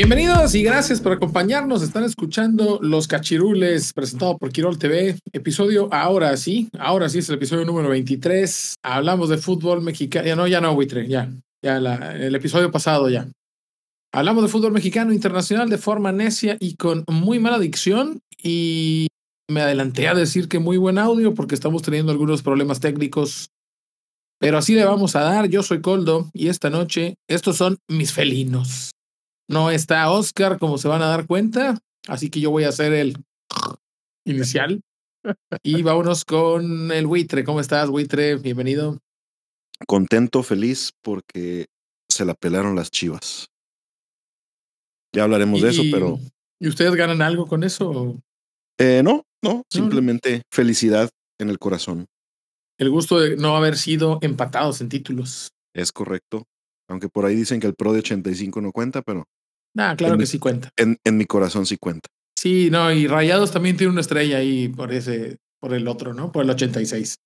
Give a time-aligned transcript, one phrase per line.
[0.00, 1.82] Bienvenidos y gracias por acompañarnos.
[1.82, 5.18] Están escuchando Los Cachirules, presentado por Quirol TV.
[5.30, 8.76] Episodio ahora sí, ahora sí es el episodio número 23.
[8.82, 10.26] Hablamos de fútbol mexicano.
[10.26, 11.30] Ya no, ya no, Buitre, ya.
[11.62, 13.28] Ya el episodio pasado ya.
[14.10, 18.22] Hablamos de fútbol mexicano internacional de forma necia y con muy mala dicción.
[18.42, 19.08] Y
[19.50, 23.50] me adelanté a decir que muy buen audio porque estamos teniendo algunos problemas técnicos.
[24.38, 25.50] Pero así le vamos a dar.
[25.50, 28.92] Yo soy Coldo y esta noche estos son mis felinos.
[29.50, 31.76] No está Oscar, como se van a dar cuenta.
[32.06, 33.16] Así que yo voy a hacer el
[34.24, 34.80] inicial.
[35.64, 37.42] Y vámonos con el buitre.
[37.42, 38.36] ¿Cómo estás, buitre?
[38.36, 39.00] Bienvenido.
[39.88, 41.66] Contento, feliz, porque
[42.08, 43.48] se la pelaron las chivas.
[45.12, 46.20] Ya hablaremos de eso, pero.
[46.60, 48.22] ¿Y ustedes ganan algo con eso?
[48.78, 52.06] Eh, no, no, simplemente felicidad en el corazón.
[52.78, 55.50] El gusto de no haber sido empatados en títulos.
[55.74, 56.44] Es correcto.
[56.88, 59.26] Aunque por ahí dicen que el Pro de 85 no cuenta, pero
[59.76, 60.70] Ah, claro que sí cuenta.
[60.76, 62.08] En, en, mi corazón sí cuenta.
[62.36, 66.32] Sí, no, y Rayados también tiene una estrella ahí por ese, por el otro, ¿no?
[66.32, 67.16] Por el 86.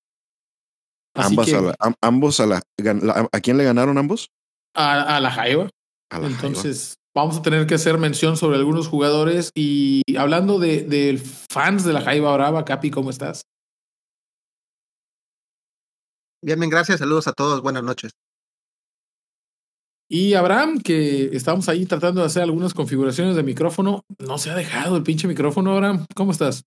[1.15, 2.61] Ambas a la, ambos a la,
[3.31, 4.29] a, quién le ganaron ambos?
[4.75, 5.69] A, a la Jaiba.
[6.11, 9.51] Entonces, vamos a tener que hacer mención sobre algunos jugadores.
[9.55, 11.17] Y hablando de, de
[11.49, 13.43] fans de la Jaiba Brava, Capi, ¿cómo estás?
[16.43, 16.99] Bien, bien, gracias.
[16.99, 17.61] Saludos a todos.
[17.61, 18.11] Buenas noches.
[20.07, 24.55] Y Abraham, que estamos ahí tratando de hacer algunas configuraciones de micrófono, no se ha
[24.55, 26.05] dejado el pinche micrófono, Abraham.
[26.15, 26.63] ¿Cómo estás?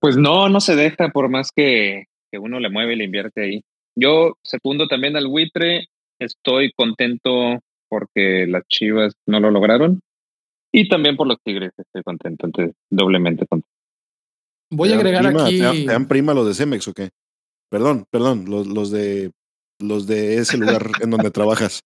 [0.00, 3.42] Pues no, no se deja por más que, que uno le mueve y le invierte
[3.42, 3.62] ahí.
[3.96, 5.86] Yo segundo también al buitre,
[6.20, 10.00] estoy contento porque las Chivas no lo lograron
[10.70, 13.74] y también por los Tigres estoy contento, entonces doblemente contento.
[14.70, 15.58] Voy a agregar aquí.
[15.58, 17.10] ¿te dan, prima los de Cemex o qué?
[17.70, 19.32] Perdón, perdón, los, los de
[19.78, 21.80] los de ese lugar en donde trabajas.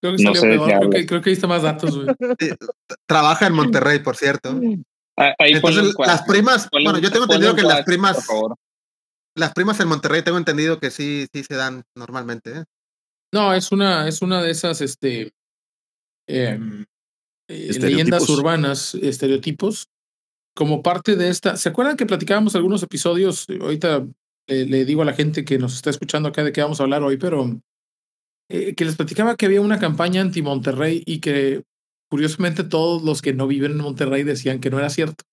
[0.00, 2.08] Creo que no sé peor, creo, que, creo que más datos, güey.
[3.06, 4.60] Trabaja en Monterrey, por cierto.
[5.16, 8.26] Ah, ahí Entonces, las primas, bueno, yo tengo entendido que las primas,
[9.34, 12.58] las primas en Monterrey tengo entendido que sí, sí se dan normalmente.
[12.58, 12.64] ¿eh?
[13.32, 15.32] No, es una, es una de esas, este,
[16.28, 16.84] em,
[17.48, 19.88] eh, leyendas urbanas, estereotipos,
[20.54, 21.56] como parte de esta.
[21.56, 23.46] ¿Se acuerdan que platicábamos algunos episodios?
[23.60, 24.06] Ahorita
[24.46, 27.02] le digo a la gente que nos está escuchando acá de qué vamos a hablar
[27.02, 27.60] hoy, pero
[28.48, 31.64] eh, que les platicaba que había una campaña anti-Monterrey y que
[32.08, 35.24] curiosamente todos los que no viven en Monterrey decían que no era cierto.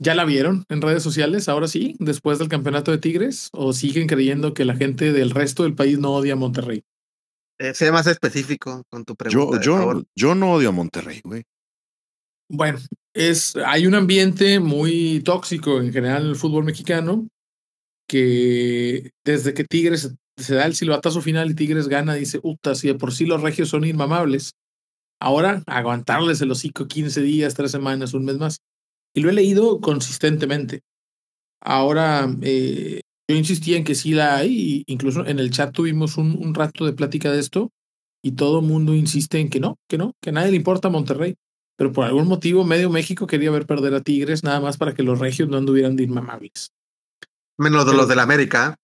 [0.00, 1.48] ¿Ya la vieron en redes sociales?
[1.48, 5.62] Ahora sí, después del campeonato de Tigres, o siguen creyendo que la gente del resto
[5.62, 6.82] del país no odia a Monterrey?
[7.60, 9.60] Eh, sea más específico con tu pregunta.
[9.60, 11.44] Yo, yo, yo no odio a Monterrey, güey.
[12.48, 12.78] Bueno,
[13.14, 17.28] es, hay un ambiente muy tóxico en general en el fútbol mexicano
[18.08, 22.88] que desde que Tigres se da el silbatazo final y Tigres gana, dice, uta, si
[22.88, 24.52] de por sí los regios son inmamables,
[25.20, 28.58] ahora aguantarles el hocico 15 días, 3 semanas, un mes más.
[29.14, 30.80] Y lo he leído consistentemente.
[31.60, 36.54] Ahora, eh, yo insistía en que sí la hay, incluso en el chat tuvimos un,
[36.54, 37.70] rato de plática de esto,
[38.22, 40.90] y todo el mundo insiste en que no, que no, que a nadie le importa
[40.90, 41.36] Monterrey.
[41.76, 45.02] Pero por algún motivo, medio México quería ver perder a Tigres nada más para que
[45.02, 46.73] los regios no anduvieran de inmamables.
[47.58, 48.76] Menos de los del América.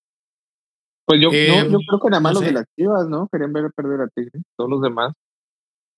[1.07, 3.29] Pues yo, yo em, creo que nada más los de las Chivas, ¿no?
[3.33, 4.43] Querían ver perder a Tigres.
[4.57, 5.13] Todos los demás.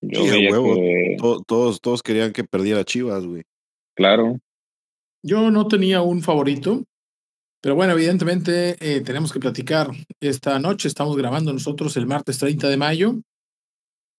[0.00, 1.44] Yo huevo.
[1.46, 3.44] todos, todos querían que perdiera Chivas, güey.
[3.94, 4.38] Claro.
[5.22, 6.84] Yo no tenía un favorito,
[7.60, 9.90] pero bueno, evidentemente eh, tenemos que platicar
[10.20, 10.88] esta noche.
[10.88, 13.14] Estamos grabando nosotros el martes 30 de mayo.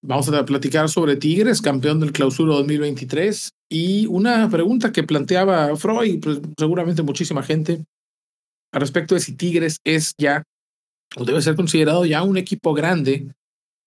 [0.02, 3.52] Vamos a platicar sobre Tigres, campeón del clausura 2023.
[3.70, 7.84] Y una pregunta que planteaba Freud, pues seguramente muchísima gente,
[8.74, 10.44] al respecto de si Tigres es ya
[11.16, 13.34] o debe ser considerado ya un equipo grande.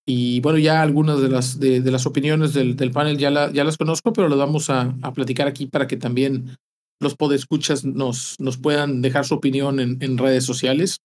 [0.05, 4.13] Y bueno, ya algunas de las, de, las opiniones del, panel ya, ya las conozco,
[4.13, 6.57] pero las vamos a, a, platicar aquí para que también
[7.01, 11.01] los podescuchas nos, nos puedan dejar su opinión en, redes sociales.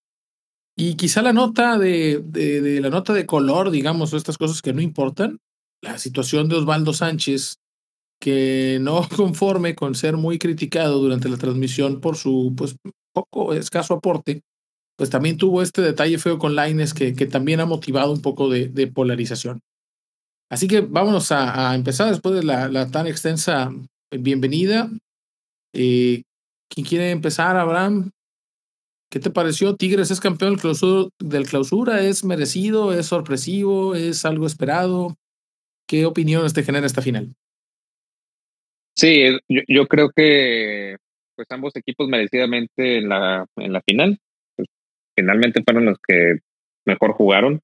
[0.77, 4.81] Y quizá la nota de, de, la nota de color, digamos, estas cosas que no
[4.81, 5.39] importan,
[5.83, 7.57] la situación de Osvaldo Sánchez
[8.21, 12.77] que no conforme con ser muy criticado durante la transmisión por su pues
[13.13, 14.43] poco escaso aporte,
[14.97, 18.49] pues también tuvo este detalle feo con Lines que, que también ha motivado un poco
[18.49, 19.61] de, de polarización.
[20.51, 23.73] Así que vámonos a, empezar después de la, la, tan extensa
[24.11, 24.91] bienvenida.
[25.73, 26.25] Eh,
[26.69, 28.11] ¿Quién quiere empezar, Abraham?
[29.11, 29.77] ¿Qué te pareció?
[29.77, 32.93] Tigres es campeón del clausura, del clausura, ¿es merecido?
[32.93, 33.95] ¿Es sorpresivo?
[33.95, 35.17] ¿Es algo esperado?
[35.87, 37.35] ¿Qué opiniones te genera esta final?
[38.95, 40.97] Sí, yo, creo que
[41.37, 44.19] pues ambos equipos merecidamente en la, en la final.
[44.57, 44.69] Pues,
[45.17, 46.39] finalmente fueron los que
[46.85, 47.61] mejor jugaron.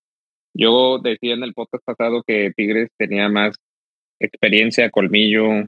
[0.55, 3.56] Yo decía en el podcast pasado que Tigres tenía más
[4.20, 5.67] experiencia, colmillo,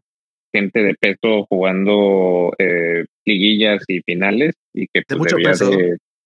[0.53, 5.71] gente de peso jugando eh, liguillas y finales y que pues, de mucho peso,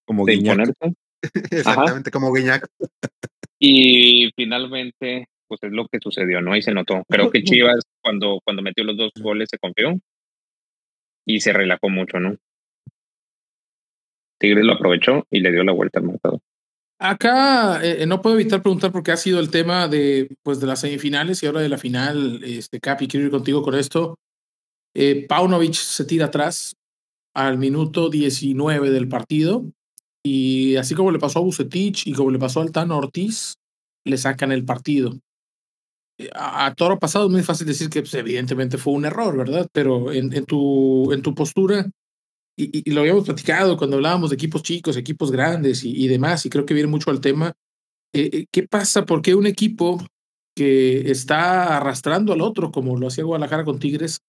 [0.07, 0.73] como Guiñac.
[1.51, 2.67] Exactamente, como Guiñac.
[3.59, 6.57] Y finalmente, pues es lo que sucedió, ¿no?
[6.57, 7.03] Y se notó.
[7.09, 9.95] Creo que Chivas, cuando, cuando metió los dos goles, se confió
[11.27, 12.37] y se relajó mucho, ¿no?
[14.39, 16.41] Tigres lo aprovechó y le dio la vuelta al marcador.
[16.99, 20.81] Acá eh, no puedo evitar preguntar porque ha sido el tema de, pues, de las
[20.81, 22.43] semifinales y ahora de la final.
[22.45, 24.17] Este, Capi, quiero ir contigo con esto.
[24.95, 26.77] Eh, Paunovic se tira atrás
[27.35, 29.65] al minuto 19 del partido
[30.23, 33.57] y así como le pasó a Bucetich y como le pasó al Tano Ortiz,
[34.05, 35.19] le sacan el partido.
[36.19, 39.69] Eh, a, Toro pasado es muy fácil decir que pues, evidentemente fue un error, ¿verdad?
[39.73, 41.87] Pero en, en, tu, en tu postura,
[42.57, 46.65] y, lo habíamos platicado cuando hablábamos de equipos chicos, equipos grandes y, demás, y creo
[46.65, 47.53] que viene mucho al tema.
[48.13, 49.05] Eh, eh, ¿Qué pasa?
[49.05, 50.01] ¿Por qué un equipo
[50.57, 54.21] que está arrastrando al otro, como lo hacía Guadalajara con Tigres,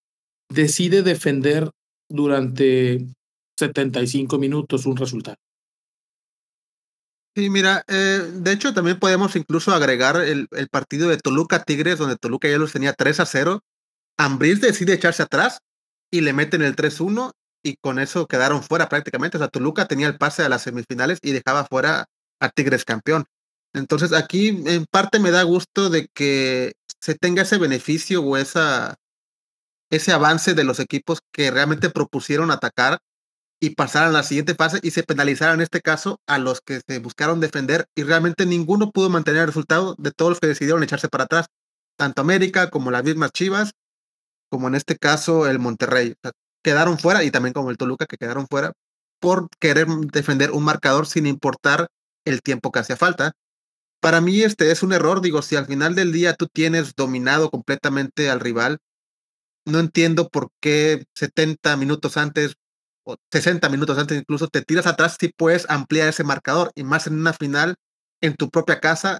[0.51, 1.69] decide defender
[2.09, 3.05] durante
[3.59, 5.37] 75 minutos un resultado?
[7.35, 12.15] Sí, mira, eh, de hecho también podemos incluso agregar el, partido de Toluca Tigres, donde
[12.15, 13.61] Toluca ya los tenía 3 a 0.
[14.17, 15.59] Ambriz decide echarse atrás
[16.09, 19.37] y le meten el 3-1 y con eso quedaron fuera prácticamente.
[19.37, 22.05] O sea, Toluca tenía el pase a las semifinales y dejaba fuera
[22.39, 23.25] a Tigres campeón.
[23.73, 28.95] Entonces aquí en parte me da gusto de que se tenga ese beneficio o esa,
[29.89, 32.99] ese avance de los equipos que realmente propusieron atacar
[33.65, 36.81] y pasaran a la siguiente fase y se penalizaran en este caso a los que
[36.87, 40.83] se buscaron defender y realmente ninguno pudo mantener el resultado de todos los que decidieron
[40.83, 41.47] echarse para atrás,
[41.97, 43.71] tanto América como las mismas Chivas,
[44.51, 46.13] como en este caso el Monterrey
[46.63, 48.71] quedaron fuera y también como el Toluca que quedaron fuera
[49.19, 51.87] por querer defender un marcador sin importar
[52.23, 53.31] el tiempo que hacía falta.
[53.99, 57.49] Para mí este es un error, digo, si al final del día tú tienes dominado
[57.49, 58.77] completamente al rival,
[59.65, 62.55] no entiendo por qué 70 minutos antes
[63.05, 67.07] o 60 minutos antes incluso te tiras atrás si puedes ampliar ese marcador y más
[67.07, 67.75] en una final
[68.21, 69.19] en tu propia casa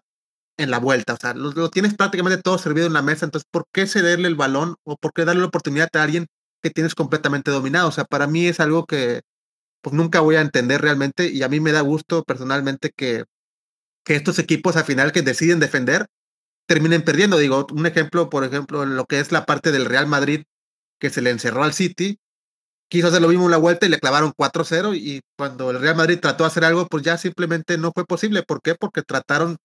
[0.58, 3.66] en la vuelta, o sea, lo, tienes prácticamente todo servido en la mesa, entonces ¿por
[3.74, 6.28] qué cederle el balón o por qué darle la oportunidad a alguien
[6.66, 7.90] que tienes completamente dominado.
[7.90, 9.22] O sea, para mí es algo que
[9.82, 13.26] pues nunca voy a entender realmente y a mí me da gusto personalmente que,
[14.04, 16.08] que estos equipos al final que deciden defender
[16.68, 17.38] terminen perdiendo.
[17.38, 20.46] Digo, un ejemplo, por ejemplo, lo que es la parte del Real Madrid
[21.00, 22.18] que se le encerró al City,
[22.90, 25.96] quiso hacer lo mismo en la vuelta y le clavaron 4-0 y cuando el Real
[25.96, 28.44] Madrid trató de hacer algo, pues ya simplemente no fue posible.
[28.44, 28.75] ¿Por qué?
[28.75, 29.58] Porque trataron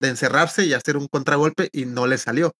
[0.00, 2.52] de encerrarse y hacer un contragolpe y no les salió.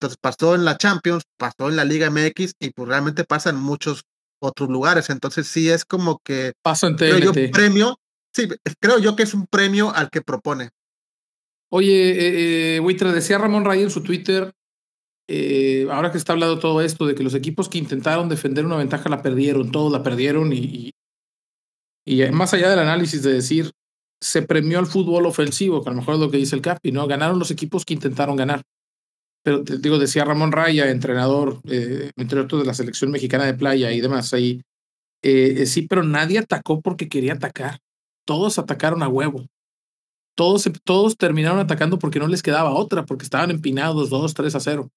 [0.00, 3.56] Entonces pasó en la Champions, pasó en la Liga MX y pues realmente pasa en
[3.56, 4.02] muchos
[4.40, 5.10] otros lugares.
[5.10, 7.98] Entonces sí es como que pasa en creo yo premio,
[8.34, 8.48] sí,
[8.80, 10.70] creo yo que es un premio al que propone.
[11.70, 14.52] Oye, eh, eh decía Ramón Ray en su Twitter,
[15.30, 18.76] eh, ahora que está hablando todo esto, de que los equipos que intentaron defender una
[18.76, 20.92] ventaja la perdieron, todos la perdieron y,
[22.04, 23.70] y, más allá del análisis de decir,
[24.20, 26.92] se premió al fútbol ofensivo, que a lo mejor es lo que dice el Capi,
[26.92, 27.06] ¿no?
[27.06, 28.62] Ganaron los equipos que intentaron ganar
[29.42, 33.54] pero te digo, decía Ramón Raya, entrenador, eh, entre otros de la selección mexicana de
[33.54, 34.62] playa y demás ahí,
[35.22, 37.78] eh, eh, sí, pero nadie atacó porque quería atacar.
[38.26, 39.46] Todos atacaron a huevo.
[40.36, 44.60] Todos, todos terminaron atacando porque no les quedaba otra, porque estaban empinados 2, 3 a
[44.60, 44.88] 0.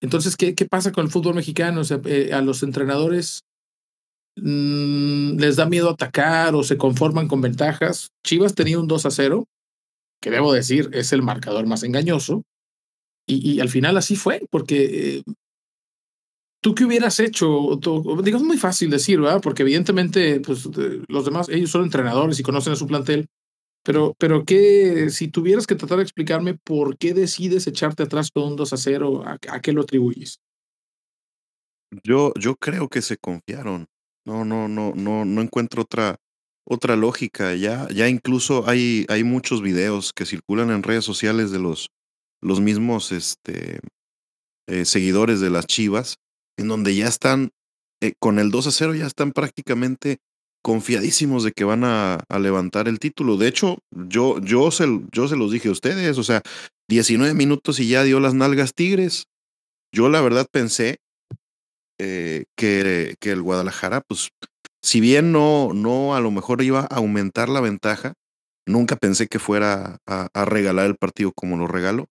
[0.00, 1.84] Entonces, ¿qué, qué pasa con el fútbol mexicano?
[1.84, 2.00] Sea,
[2.32, 3.44] a los entrenadores
[4.36, 8.10] mmm, les da miedo atacar o se conforman con ventajas.
[8.24, 9.46] Chivas tenía un 2 a 0,
[10.20, 12.44] que debo decir es el marcador más engañoso,
[13.26, 15.22] y, al final así fue, porque eh,
[16.60, 17.78] tú qué hubieras hecho,
[18.24, 19.40] digo, es muy fácil decir, ¿verdad?
[19.40, 20.68] Porque evidentemente, pues
[21.08, 23.28] los demás, ellos son entrenadores y conocen a su plantel,
[23.82, 28.44] pero, pero que si tuvieras que tratar de explicarme por qué decides echarte atrás con
[28.44, 30.40] un 2 a 0, ¿a, qué lo atribuyes?
[32.04, 33.86] Yo, yo creo que se confiaron.
[34.24, 36.16] No, no, no, no, no encuentro otra,
[36.64, 37.54] otra lógica.
[37.54, 41.88] Ya, ya incluso hay, hay muchos videos que circulan en redes sociales de los
[42.40, 43.80] los mismos este,
[44.66, 46.16] eh, seguidores de las Chivas,
[46.56, 47.50] en donde ya están,
[48.00, 50.18] eh, con el 2 a 0, ya están prácticamente
[50.62, 53.36] confiadísimos de que van a, levantar el título.
[53.36, 56.42] De hecho, yo, yo, se, yo se los dije a ustedes, o sea,
[56.88, 59.26] 19 minutos y ya dio las nalgas Tigres.
[59.92, 60.98] Yo la verdad pensé
[61.98, 64.30] eh, que, que el Guadalajara, pues,
[64.82, 68.14] si bien no, no a lo mejor iba a aumentar la ventaja,
[68.66, 72.06] nunca pensé que fuera a, a regalar el partido como lo regaló.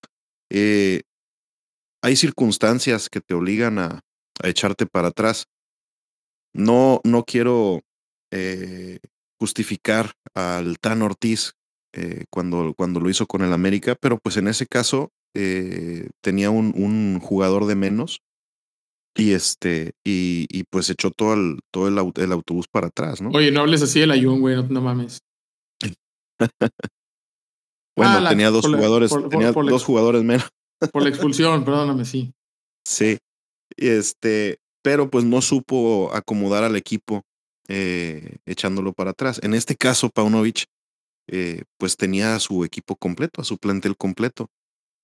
[0.52, 1.02] Eh,
[2.02, 4.02] hay circunstancias que te obligan a,
[4.42, 5.46] a echarte para atrás.
[6.54, 7.82] No, no quiero
[8.32, 9.00] eh,
[9.40, 11.54] justificar al Tan Ortiz
[11.94, 16.52] eh, cuando, cuando lo hizo con el América, pero pues en ese caso eh, tenía
[16.52, 18.22] un, un, jugador de menos
[19.16, 23.30] y este y, y pues echó todo el, todo el, el, autobús para atrás, ¿no?
[23.32, 25.20] Oye, no hables así del Ayun, güey, no, no mames.
[27.96, 30.48] bueno, ah, la, tenía dos jugadores, por, tenía por, dos jugadores menos.
[30.92, 32.34] Por la expulsión, perdóname, sí.
[32.86, 33.18] Sí.
[33.78, 37.24] Este, pero pues no supo acomodar al equipo
[37.70, 39.40] eh, echándolo para atrás.
[39.44, 40.66] En este caso, Paunovic,
[41.28, 44.48] eh, pues tenía a su equipo completo, a su plantel completo.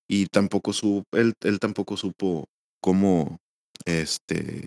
[0.08, 2.48] Y tampoco su, él, él tampoco supo
[2.80, 3.38] cómo,
[3.84, 4.66] este,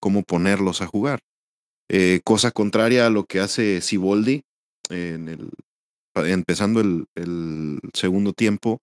[0.00, 1.20] cómo ponerlos a jugar.
[1.88, 4.42] Eh, cosa contraria a lo que hace Siboldi
[4.90, 5.50] en el,
[6.16, 8.78] empezando el, segundo tiempo,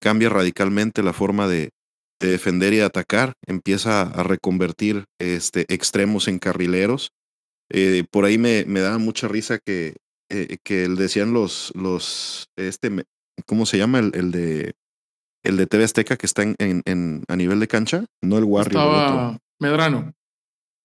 [0.00, 1.70] cambia radicalmente la forma de,
[2.20, 7.10] de, defender y atacar, empieza a reconvertir este, extremos en carrileros
[7.70, 9.96] eh, por ahí me, me daba mucha risa que,
[10.30, 13.04] eh, que decían los, los, este,
[13.46, 13.98] ¿cómo se llama?
[13.98, 14.74] El, el de,
[15.44, 18.44] el de TV Azteca que está en, en, en, a nivel de cancha, no el
[18.44, 18.82] Warrior.
[18.82, 20.14] Estaba el Medrano.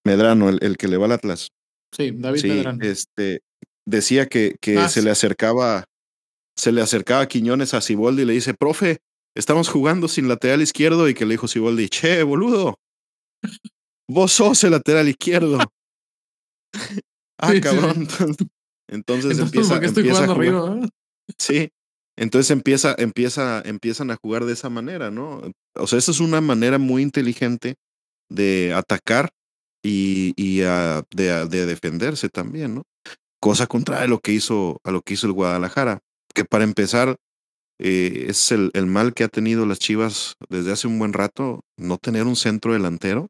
[0.05, 1.49] Medrano, el, el, que le va al Atlas.
[1.95, 2.83] Sí, David sí, Medrano.
[2.83, 3.41] Este,
[3.85, 5.05] decía que, que ah, se sí.
[5.05, 5.85] le acercaba,
[6.57, 8.99] se le acercaba a Quiñones a Ciboldi y le dice, profe,
[9.35, 12.79] estamos jugando sin lateral izquierdo y que le dijo Ciboldi, che, boludo,
[14.07, 15.59] vos sos el lateral izquierdo.
[17.39, 18.07] ah, cabrón.
[18.07, 18.47] Entonces,
[18.89, 20.79] entonces empieza, ¿por estoy empieza arriba?
[20.81, 20.87] ¿eh?
[21.37, 21.69] Sí.
[22.15, 25.41] Entonces empieza, empieza, empiezan a jugar de esa manera, ¿no?
[25.75, 27.75] O sea, esa es una manera muy inteligente
[28.29, 29.29] de atacar
[29.83, 32.83] y, y a, de, a, de, defenderse también, ¿no?
[33.41, 35.99] Cosa contraria a lo que hizo, a lo que hizo el Guadalajara,
[36.35, 37.17] que para empezar
[37.79, 41.61] eh, es el, el mal que ha tenido las Chivas desde hace un buen rato,
[41.77, 43.27] no tener un centro delantero.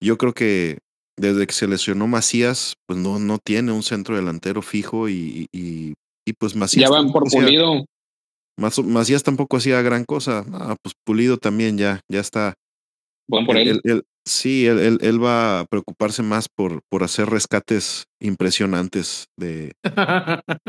[0.00, 0.78] Yo creo que
[1.16, 5.94] desde que se lesionó Macías, pues no, no tiene un centro delantero fijo y, y,
[6.26, 6.88] y pues Macías.
[6.88, 7.84] Ya van por hacía, Pulido.
[8.56, 10.44] Macías tampoco hacía gran cosa.
[10.52, 12.54] Ah, pues Pulido también ya, ya está.
[13.28, 13.68] Por él.
[13.68, 19.72] él, él sí, él, él, va a preocuparse más por, por hacer rescates impresionantes de,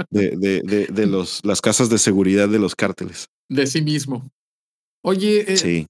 [0.09, 3.27] de, de, de, de los, las casas de seguridad de los cárteles.
[3.49, 4.29] De sí mismo.
[5.03, 5.85] Oye, eh, sí.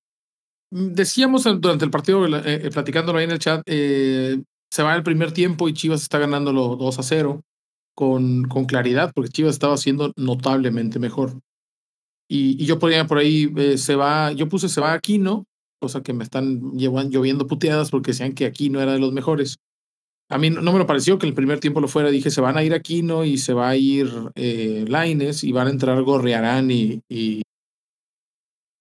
[0.76, 5.04] Decíamos durante el partido, eh, eh, platicándolo ahí en el chat, eh, se va el
[5.04, 7.44] primer tiempo y Chivas está ganándolo 2 a 0
[7.96, 11.40] con, con claridad, porque Chivas estaba haciendo notablemente mejor.
[12.28, 15.46] Y, y yo ponía por ahí, eh, se va, yo puse se va Aquino,
[15.80, 19.58] cosa que me están llevan, lloviendo puteadas porque decían que Aquino era de los mejores.
[20.28, 22.10] A mí no, me lo pareció que el primer tiempo lo fuera.
[22.10, 25.70] Dije, se van a ir Aquino y se va a ir Laines y van a
[25.70, 27.04] entrar Gorriarán y,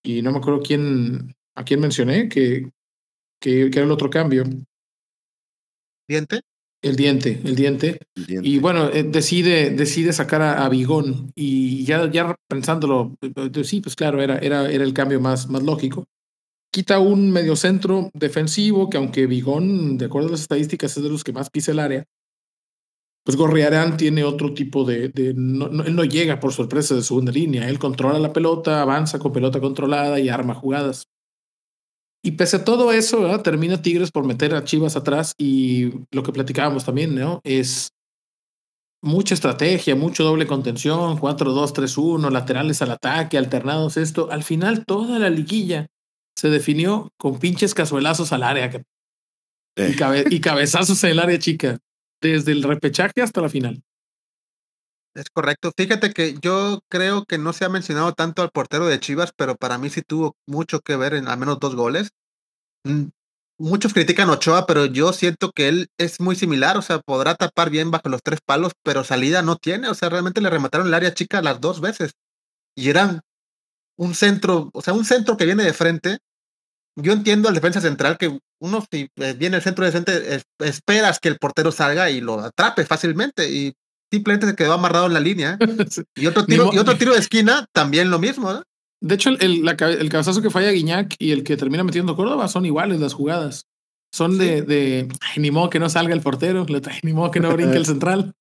[0.03, 2.29] y no me acuerdo quién, ¿A quién mencioné?
[2.29, 2.71] Que,
[3.41, 4.45] que, que, era el otro cambio.
[6.09, 6.41] ¿Diente?
[6.83, 8.01] El diente, el diente.
[8.17, 8.49] El diente.
[8.49, 11.31] Y bueno, eh, decide, decide sacar a, a, Bigón.
[11.37, 15.63] Y ya, ya pensándolo, eh, sí, pues claro, era, era, era el cambio más, más
[15.63, 16.07] lógico.
[16.73, 21.23] Quita un mediocentro defensivo que aunque Bigón, de acuerdo a las estadísticas, es de los
[21.23, 22.05] que más pisa el área,
[23.25, 25.09] pues Gorriarán tiene otro tipo de...
[25.11, 28.83] de no, no, él no llega por sorpresa de segunda línea, él controla la pelota,
[28.83, 31.05] avanza con pelota controlada y arma jugadas.
[32.25, 33.43] Y pese a todo eso, ¿verdad?
[33.43, 37.41] termina Tigres por meter a Chivas atrás y lo que platicábamos también, ¿no?
[37.43, 37.93] Es
[39.03, 44.31] mucha estrategia, mucho doble contención, 4-2-3-1, laterales al ataque, alternados, esto.
[44.31, 45.89] Al final, toda la liguilla
[46.37, 48.67] se definió con pinches cazuelazos al área
[49.77, 49.91] eh.
[49.93, 50.25] y, cabe...
[50.31, 51.79] y cabezazos en el área chica,
[52.21, 53.83] desde el repechaje hasta la final.
[55.15, 55.73] Es correcto.
[55.77, 59.57] Fíjate que yo creo que no se ha mencionado tanto al portero de Chivas, pero
[59.57, 62.13] para mí sí tuvo mucho que ver en al menos dos goles.
[62.85, 63.09] Mm,
[63.59, 67.35] muchos critican a Ochoa, pero yo siento que él es muy similar, o sea, podrá
[67.35, 70.89] tapar bien bajo los tres palos, pero salida no tiene, o sea, realmente le remataron
[70.89, 72.13] el área chica las dos veces.
[72.77, 73.23] Y eran
[73.97, 76.19] un centro, o sea, un centro que viene de frente.
[76.97, 81.21] Yo entiendo al defensa central que uno si eh, viene el centro de frente, esperas
[81.21, 83.75] que el portero salga y lo atrape fácilmente y
[84.13, 85.59] simplemente se quedó amarrado en la línea.
[86.15, 88.53] Y otro tiro, y otro tiro de esquina, también lo mismo.
[88.53, 88.63] ¿eh?
[89.01, 92.67] De hecho, el, el cabezazo que falla Guiñac y el que termina metiendo Córdoba son
[92.67, 93.67] iguales las jugadas.
[94.15, 96.67] Son de, de ni modo que no salga el portero,
[97.03, 98.35] ni modo que no brinque el central.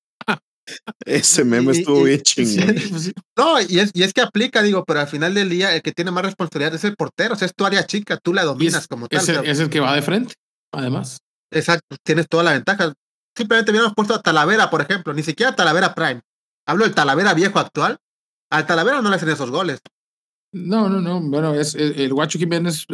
[1.04, 2.74] Ese meme estuvo bien chingón.
[2.90, 5.82] Pues no, y es, y es que aplica, digo, pero al final del día el
[5.82, 8.44] que tiene más responsabilidad es el portero, o sea, es tu área chica, tú la
[8.44, 9.20] dominas como tal.
[9.44, 10.34] Es el, que va de frente,
[10.72, 11.18] además.
[11.50, 12.92] Exacto, tienes toda la ventaja.
[13.34, 16.20] Simplemente hubiéramos puesto a Talavera, por ejemplo, ni siquiera Talavera Prime.
[16.66, 17.98] Hablo del Talavera viejo actual.
[18.50, 19.80] Al Talavera no le hacen esos goles.
[20.52, 21.20] No, no, no.
[21.20, 22.86] Bueno, es, el, Guacho Jiménez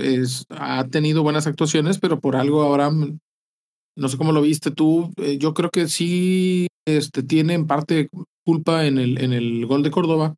[0.51, 5.13] ha tenido buenas actuaciones, pero por algo ahora, no sé cómo lo viste tú.
[5.17, 8.09] Eh, yo creo que sí este, tiene en parte
[8.45, 10.37] culpa en el, en el gol de Córdoba.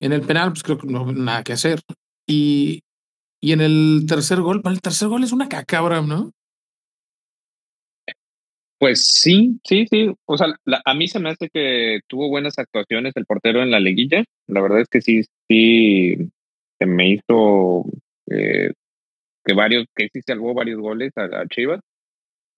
[0.00, 1.80] En el penal, pues creo que no nada que hacer.
[2.28, 2.82] Y,
[3.40, 6.30] y en el tercer gol, el tercer gol es una caca, ¿no?
[8.84, 10.12] Pues sí, sí, sí.
[10.26, 10.48] O sea,
[10.84, 14.24] a mí se me hace que tuvo buenas actuaciones el portero en la liguilla.
[14.46, 16.18] La verdad es que sí, sí,
[16.78, 17.86] se me hizo
[18.30, 18.74] eh,
[19.42, 21.80] que varios, que sí salvó varios goles a, Chivas.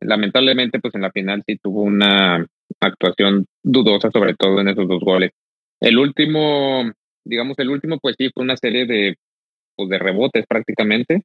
[0.00, 2.44] Lamentablemente, pues en la final sí tuvo una
[2.80, 5.30] actuación dudosa, sobre todo en esos dos goles.
[5.78, 6.90] El último,
[7.24, 9.14] digamos, el último, pues sí, fue una serie de,
[9.76, 11.22] pues, de rebotes prácticamente,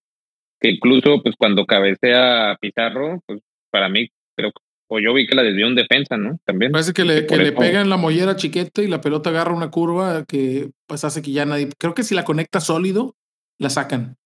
[0.60, 3.42] que incluso, pues cuando cabecea Pizarro, pues
[3.72, 6.38] para mí creo que o yo vi que la desvió un defensa, ¿no?
[6.44, 6.74] También.
[6.74, 9.72] Parece que le, que le pega en la mollera chiquete y la pelota agarra una
[9.72, 11.70] curva que pues hace que ya nadie.
[11.78, 13.16] Creo que si la conecta sólido,
[13.58, 14.18] la sacan.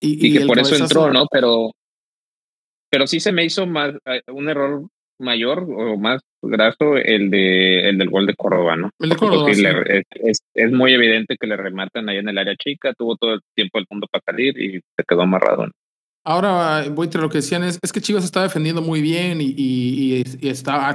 [0.00, 1.26] Y, que por eso entró, ¿no?
[1.26, 1.72] Pero,
[2.90, 4.86] pero sí se me hizo más eh, un error
[5.18, 8.90] mayor o más graso el de el del gol de Córdoba, ¿no?
[9.00, 9.50] El de Córdoba.
[9.50, 13.40] es, es, muy evidente que le rematan ahí en el área chica, tuvo todo el
[13.56, 15.66] tiempo el mundo para salir y se quedó amarrado.
[15.66, 15.72] ¿no?
[16.24, 20.22] Ahora, voy lo que decían es, que Chivas está defendiendo muy bien y,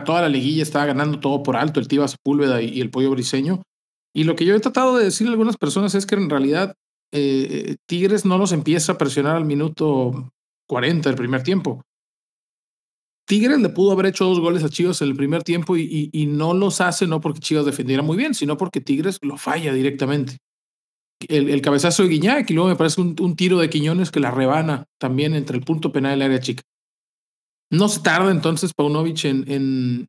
[0.05, 3.61] toda la liguilla está ganando todo por alto, el Tiva Sepúlveda y, el Pollo Briseño.
[4.13, 6.73] Y lo que yo he tratado de decirle a algunas personas es que en realidad
[7.11, 10.29] eh, Tigres no los empieza a presionar al minuto
[10.67, 11.81] 40 del primer tiempo.
[13.27, 16.53] Tigres le pudo haber hecho dos goles a Chivas en el primer tiempo y no
[16.53, 20.37] los hace no porque Chivas defendiera muy bien, sino porque Tigres lo falla directamente
[21.19, 24.85] el, cabezazo de Guiñac y luego me parece un, tiro de Quiñones que la rebana
[24.99, 26.63] también entre el punto penal y el área chica.
[27.71, 30.07] No se tarda entonces Paunovic en, en,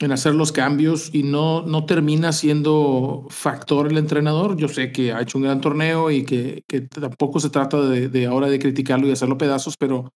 [0.00, 4.56] en, hacer los cambios y no, no termina siendo factor el entrenador.
[4.56, 8.08] Yo sé que ha hecho un gran torneo y que, que tampoco se trata de,
[8.08, 10.12] de, ahora de criticarlo y hacerlo pedazos, pero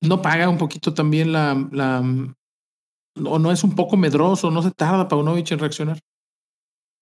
[0.00, 1.68] no paga un poquito también la...
[1.72, 2.02] la
[3.24, 6.00] o no es un poco medroso, no se tarda Paunovic en reaccionar.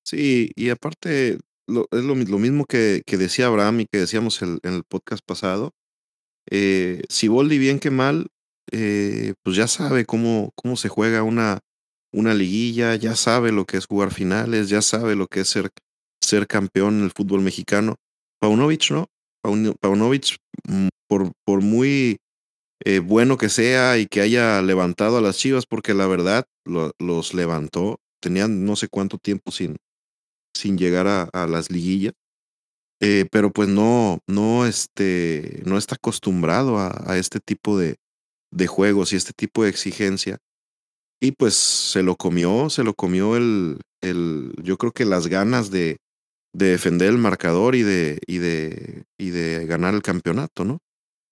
[0.04, 4.82] Sí, y aparte es lo, mismo que, que, decía Abraham y que decíamos en el
[4.84, 5.72] podcast pasado.
[6.50, 8.28] Eh, si Boldi bien que mal,
[8.70, 11.60] eh, pues ya sabe cómo, cómo se juega una,
[12.12, 15.70] una liguilla, ya sabe lo que es jugar finales, ya sabe lo que es ser,
[16.20, 17.96] ser campeón en el fútbol mexicano.
[18.40, 19.06] Paunovic, ¿no?
[19.80, 20.36] Paunovic,
[20.68, 22.18] mm, por, por muy
[22.84, 27.34] eh, bueno que sea y que haya levantado a las Chivas, porque la verdad los
[27.34, 29.76] levantó, tenían no sé cuánto tiempo sin,
[30.54, 32.14] sin llegar a, las liguillas.
[33.00, 37.96] Eh, pero pues no, no, este, no está acostumbrado a, este tipo de,
[38.52, 40.38] de, juegos y este tipo de exigencia.
[41.20, 45.70] Y pues se lo comió, se lo comió el, el yo creo que las ganas
[45.70, 45.98] de,
[46.52, 50.78] de defender el marcador y de, y de, y de ganar el campeonato, ¿no?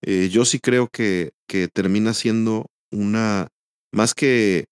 [0.02, 3.48] Eh, yo sí creo que, que termina siendo una,
[3.92, 4.64] más que,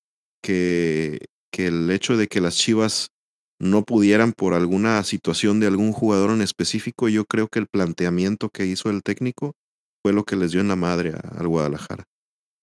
[0.42, 1.18] que,
[1.52, 3.10] que el hecho de que las Chivas
[3.60, 8.50] no pudieran por alguna situación de algún jugador en específico, yo creo que el planteamiento
[8.50, 9.54] que hizo el técnico
[10.02, 12.04] fue lo que les dio en la madre al Guadalajara.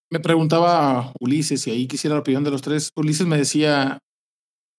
[0.09, 2.91] Me preguntaba Ulises y ahí quisiera la opinión de los tres.
[2.95, 3.99] Ulises me decía,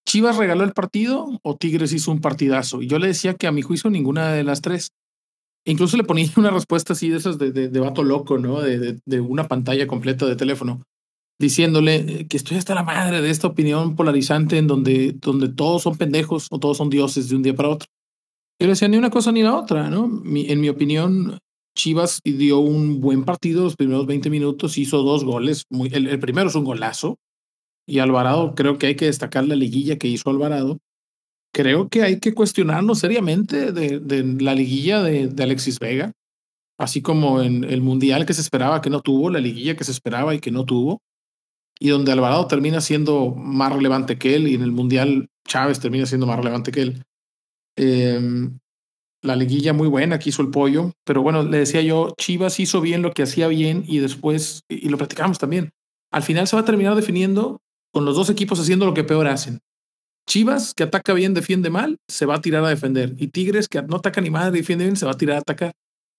[0.07, 2.81] ¿Chivas regaló el partido o Tigres hizo un partidazo?
[2.81, 4.93] Y yo le decía que a mi juicio ninguna de las tres.
[5.67, 8.61] incluso le ponía una respuesta así de esas de, de, vato loco, ¿no?
[8.61, 10.83] De, de, una pantalla completa de teléfono
[11.39, 15.83] diciéndole eh, que estoy hasta la madre de esta opinión polarizante en donde, donde todos
[15.83, 17.89] son pendejos o todos son dioses de un día para otro.
[18.59, 20.23] Yo le decía ni una cosa ni la otra, ¿no?
[20.25, 21.39] en mi opinión,
[21.77, 25.65] Chivas dio un buen partido los primeros 20 minutos, hizo dos goles.
[25.93, 27.19] El, primero es un golazo.
[27.87, 30.79] Y Alvarado, creo que hay que destacar la liguilla que hizo Alvarado.
[31.53, 36.13] Creo que hay que cuestionarnos seriamente de, de la liguilla de, de Alexis Vega,
[36.79, 39.93] así como en el Mundial que se esperaba que no tuvo, la liguilla que se
[39.93, 41.01] esperaba y que no tuvo
[41.79, 46.07] y donde Alvarado termina siendo más relevante que él y en el Mundial Chávez termina
[46.07, 47.03] siendo más relevante que él.
[47.77, 48.59] Em,
[49.23, 52.81] la liguilla muy buena que hizo el pollo, pero bueno, le decía yo, Chivas hizo
[52.81, 55.71] bien lo que hacía bien y después, y, lo platicamos también,
[56.11, 57.61] al final se va a terminar definiendo
[57.93, 59.61] con los dos equipos haciendo lo que peor hacen.
[60.29, 63.15] Chivas, que ataca bien, defiende mal, se va a tirar a defender.
[63.19, 65.73] Y Tigres, que no ataca ni madre, defiende bien, se va a tirar a atacar.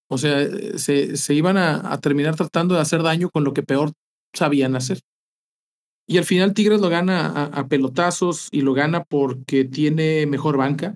[0.09, 3.53] O sea, eh, se, se iban a, a, terminar tratando de hacer daño con lo
[3.53, 3.91] que peor
[4.33, 4.99] sabían hacer.
[6.07, 10.95] Y al final Tigres lo gana a, pelotazos y lo gana porque tiene mejor banca,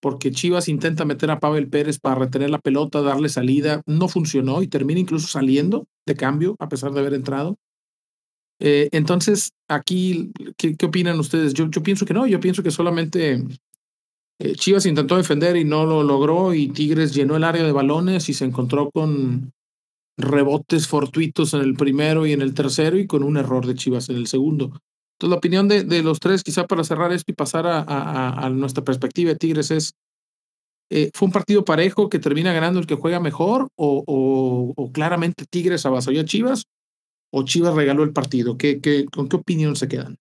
[0.00, 4.62] porque Chivas intenta meter a Pavel Pérez para retener la pelota, darle salida, no funcionó
[4.62, 7.56] y termina incluso saliendo de cambio a pesar de haber entrado.
[8.58, 11.54] Eh, entonces, aquí, ¿qué, ¿qué, opinan ustedes?
[11.54, 13.42] Yo, yo pienso que no, yo pienso que solamente
[14.38, 18.28] eh, Chivas intentó defender y no lo logró y Tigres llenó el área de balones
[18.28, 19.52] y se encontró con
[20.16, 24.08] rebotes fortuitos en el primero y en el tercero y con un error de Chivas
[24.08, 24.80] en el segundo.
[25.16, 28.50] Entonces, la opinión de, de los tres, quizá para cerrar esto y pasar a, a,
[28.50, 29.94] nuestra perspectiva de Tigres es,
[30.90, 34.92] eh, ¿fue un partido parejo que termina ganando el que juega mejor o, o, o
[34.92, 36.64] claramente Tigres avasalló a Chivas
[37.32, 38.56] o Chivas regaló el partido?
[38.58, 40.18] ¿Qué, qué, ¿Con qué opinión se quedan?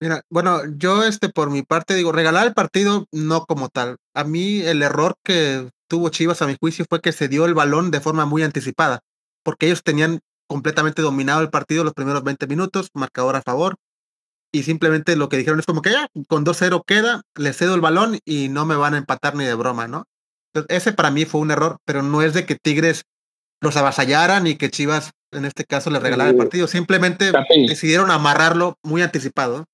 [0.00, 3.96] Mira, bueno, yo este por mi parte digo, regalar el partido no como tal.
[4.14, 7.54] A mí el error que tuvo Chivas a mi juicio fue que se dio el
[7.54, 9.00] balón de forma muy anticipada,
[9.42, 13.76] porque ellos tenían completamente dominado el partido los primeros 20 minutos, marcador a favor,
[14.52, 17.80] y simplemente lo que dijeron es como que ya, con 2-0 queda, le cedo el
[17.80, 20.04] balón y no me van a empatar ni de broma, ¿no?
[20.54, 23.04] Entonces, ese para mí fue un error, pero no es de que Tigres
[23.60, 27.66] los avasallaran y que Chivas en este caso le regalara el partido, simplemente Capi.
[27.66, 29.64] decidieron amarrarlo muy anticipado.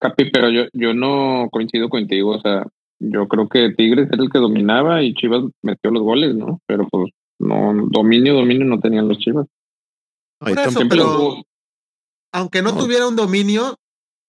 [0.00, 2.64] Capi, pero yo, yo no coincido contigo, o sea,
[3.00, 6.60] yo creo que Tigres era el que dominaba y Chivas metió los goles, ¿no?
[6.66, 9.46] Pero pues no, dominio, dominio no tenían los Chivas.
[10.40, 11.42] Por eso, pero,
[12.32, 13.76] aunque no, no, tuviera un dominio,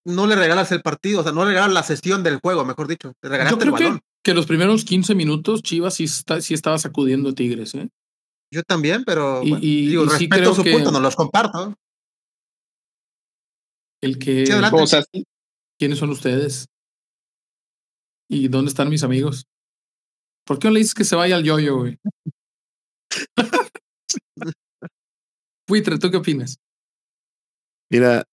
[0.05, 2.87] no le regalas el partido, o sea, no le regalas la sesión del juego, mejor
[2.87, 3.13] dicho.
[3.21, 3.99] Le regalaste Yo creo el balón.
[3.99, 7.89] Que, que, los primeros 15 minutos Chivas sí, está, sí estaba sacudiendo Tigres, ¿eh?
[8.51, 10.99] Yo también, pero y, bueno, y, digo, y respeto sí creo su que punto, no
[10.99, 11.75] los comparto.
[14.01, 14.45] El que.
[14.45, 15.23] Sí,
[15.77, 16.67] ¿Quiénes son ustedes?
[18.29, 19.47] ¿Y dónde están mis amigos?
[20.45, 21.97] ¿Por qué no le dices que se vaya al yoyo, güey?
[25.67, 26.57] Buitre, ¿tú qué opinas?
[27.91, 28.23] Mira,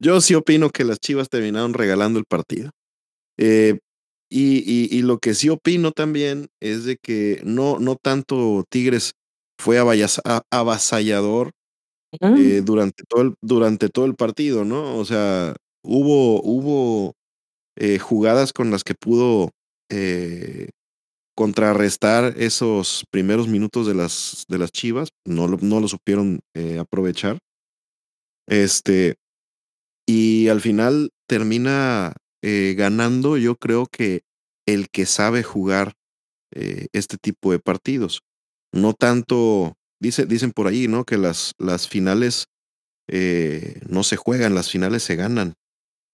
[0.00, 2.70] yo sí opino que las Chivas terminaron regalando el partido.
[3.38, 3.78] Eh,
[4.28, 9.12] y, y, y, lo que sí opino también es de que no, no tanto Tigres
[9.58, 11.52] fue avasallador
[12.20, 14.96] eh, durante, todo el, durante todo el partido, ¿no?
[14.96, 17.14] O sea, hubo, hubo
[17.76, 19.50] eh, jugadas con las que pudo
[19.90, 20.70] eh,
[21.36, 26.78] contrarrestar esos primeros minutos de las, de las Chivas, no lo, no lo supieron eh,
[26.78, 27.38] aprovechar.
[28.48, 29.16] Este,
[30.06, 34.22] y al final termina eh, ganando, yo creo que
[34.66, 35.92] el que sabe jugar
[36.54, 38.20] este tipo de partidos.
[38.74, 41.04] No tanto, dice, dicen por ahí, ¿no?
[41.04, 42.44] Que las, las finales
[43.88, 45.54] no se juegan, las finales se ganan.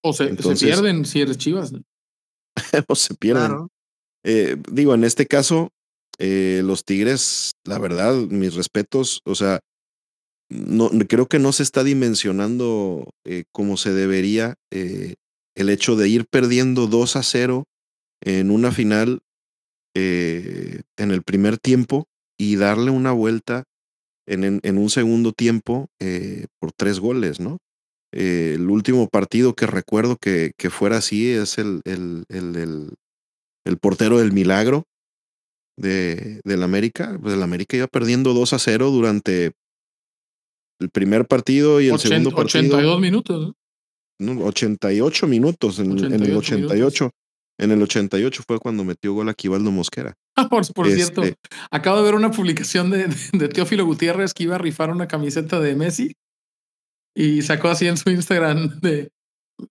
[0.03, 1.73] O se, Entonces- se pierden si eres Chivas.
[2.89, 3.47] o se pierden.
[3.47, 3.69] Claro.
[4.25, 5.71] Eh, digo, en este caso,
[6.19, 9.61] eh, los Tigres, la verdad, mis respetos, o sea,
[10.51, 15.15] no, creo que no se está dimensionando eh, como se debería eh,
[15.57, 17.65] el hecho de ir perdiendo 2 a 0
[18.25, 19.21] en una final
[19.95, 22.07] eh, en el primer tiempo
[22.39, 23.65] y darle una vuelta
[24.27, 27.59] en, en, en un segundo tiempo eh, por tres goles, ¿no?
[28.13, 32.97] Eh, el último partido que recuerdo que, que fuera así es el, el, el,
[33.65, 34.85] el, portero del milagro
[35.77, 37.19] de, del América.
[37.21, 39.53] Pues el América iba perdiendo 2 a 0 durante
[40.81, 42.77] el primer partido y el segundo partido.
[42.77, 43.55] 82 minutos.
[44.19, 44.35] ¿no?
[44.35, 45.79] No, 88 minutos.
[45.79, 46.77] En, en el 88 minutos.
[46.77, 47.11] 88.
[47.61, 50.15] En el 88 fue cuando metió gol Aquivaldo Mosquera.
[50.37, 51.37] Ah, por, por cierto, Este,
[51.71, 55.59] acabo de ver una publicación de, de Teófilo Gutiérrez que iba a rifar una camiseta
[55.61, 56.15] de Messi
[57.21, 59.11] y sacó así en su Instagram de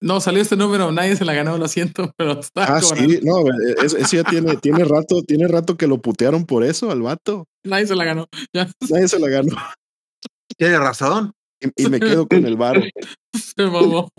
[0.01, 3.09] no salió este número, nadie se la ganó, lo siento, pero está Ah, cobrando.
[3.13, 3.35] sí, no,
[3.83, 7.45] es- ese ya tiene, tiene rato, tiene rato que lo putearon por eso al vato.
[7.63, 8.27] nadie se la ganó.
[8.53, 9.55] Ya Nadie se la ganó.
[10.57, 11.31] Tiene razón.
[11.61, 12.81] Y, y me quedo con el varo.
[13.33, 14.09] se mamó.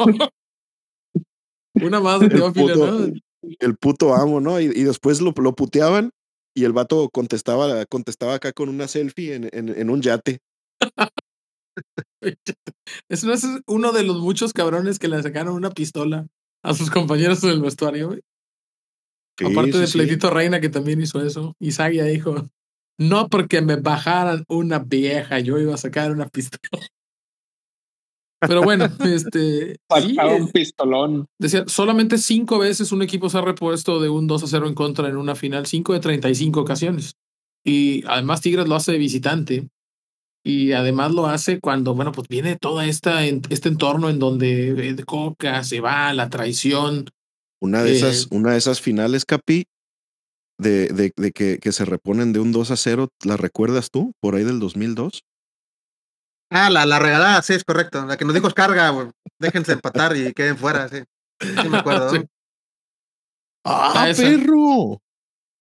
[1.74, 3.12] Una más de El Teófilo, puto, ¿no?
[3.60, 4.60] el puto amo, ¿no?
[4.60, 6.10] Y, y después lo, lo puteaban
[6.56, 10.38] y el vato contestaba, contestaba acá con una selfie en, en, en un yate.
[13.08, 16.26] Es no es uno de los muchos cabrones que le sacaron una pistola
[16.62, 18.20] a sus compañeros en el vestuario, güey.
[19.38, 19.98] Sí, Aparte sí, de sí.
[19.98, 21.54] Pleitito Reina, que también hizo eso.
[21.60, 22.48] Y Sagia dijo:
[22.98, 26.84] No porque me bajaran una vieja, yo iba a sacar una pistola.
[28.40, 29.72] Pero bueno, este.
[29.72, 31.26] sí, Sacaba eh, un pistolón.
[31.38, 34.74] decía, solamente cinco veces un equipo se ha repuesto de un 2 a 0 en
[34.74, 37.16] contra en una final, cinco de 35 ocasiones.
[37.64, 39.68] Y además Tigres lo hace de visitante.
[40.48, 45.04] Y además lo hace cuando, bueno, pues viene todo esta, este entorno en donde eh,
[45.04, 47.04] Coca se va, la traición.
[47.60, 49.66] Una de esas, Eh, una de esas finales, Capi,
[50.58, 54.12] de, de, de que, que se reponen de un 2 a 0, ¿la recuerdas tú?
[54.22, 55.20] Por ahí del 2002.
[56.50, 58.06] Ah, la, la regalada, sí, es correcto.
[58.06, 59.08] La que nos dijo es carga, güey.
[59.38, 61.02] Déjense empatar y queden fuera, sí.
[61.42, 62.08] Sí, me acuerdo.
[62.08, 62.22] Sí.
[63.66, 64.22] ¡Ah, esa.
[64.22, 64.98] perro!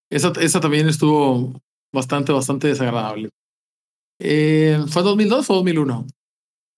[0.10, 1.60] Esa, esa también estuvo
[1.94, 3.32] bastante, bastante desagradable.
[4.20, 6.08] Eh, ¿Fue 2002 o 2001?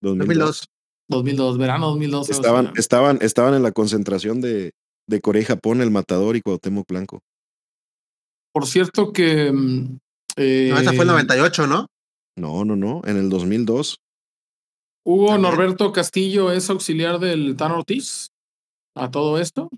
[0.02, 0.70] 2002.
[1.08, 2.28] 2002, verano 2002.
[2.28, 4.72] se Estaban, estaban, estaban en la concentración de,
[5.08, 7.22] de Corea y Japón, el Matador y Cuauhtémoc Blanco.
[8.54, 9.48] Por cierto que...
[9.48, 11.88] eh, No, esa fue el 98, ¿no?
[12.38, 13.98] No, no, no, en el 2002.
[15.06, 15.42] Hugo También.
[15.52, 18.30] Norberto Castillo es auxiliar del Tan Ortiz
[18.96, 19.70] a todo esto.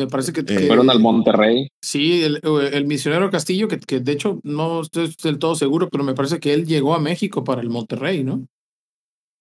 [0.00, 1.68] Me parece que, Eh, que- Fueron al Monterrey.
[1.82, 2.40] sí, el,
[2.72, 6.38] el misionero Castillo, que, que de hecho no estoy del todo seguro, pero me parece
[6.40, 8.46] que él llegó a México para el Monterrey, ¿no?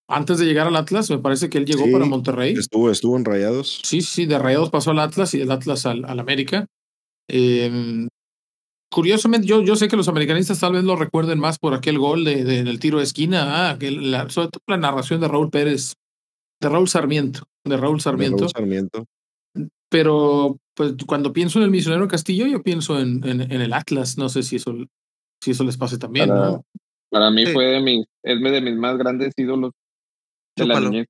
[0.09, 2.53] Antes de llegar al Atlas, me parece que él llegó Sí, para Monterrey.
[2.53, 3.81] Estuvo, estuvo en Rayados.
[3.83, 6.65] Sí, sí, de Rayados pasó al Atlas y del Atlas al, al América.
[7.29, 8.07] Eh,
[8.89, 12.23] curiosamente, yo, yo sé que los americanistas tal vez lo recuerden más por aquel gol
[12.23, 15.27] de, de- en el tiro de esquina, ah, aquel- la- sobre todo la narración de
[15.27, 15.93] Raúl Pérez,
[16.61, 18.37] de Raúl Sarmiento, de Raúl de Sarmiento.
[18.37, 19.05] Raúl Sarmiento.
[19.89, 24.17] Pero pues cuando pienso en el misionero Castillo, yo pienso en, en, en el Atlas.
[24.17, 24.75] No sé si eso,
[25.41, 26.65] si eso les pase también, Para- ¿no?
[27.09, 27.53] Para mí Sí.
[27.53, 29.71] fue de mis, es de mis más grandes ídolos
[30.57, 31.07] de la niñez.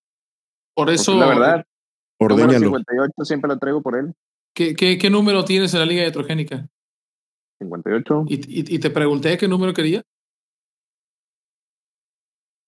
[0.76, 1.66] Por Porque eso, la verdad,
[2.20, 2.66] número Ordéñalo.
[2.68, 4.14] 58 siempre lo traigo por él.
[4.54, 6.68] ¿qué, qué, qué número tienes en la Liga Heterogénica?
[7.60, 8.26] 58.
[8.28, 10.04] Y, y, y te pregunté qué número quería.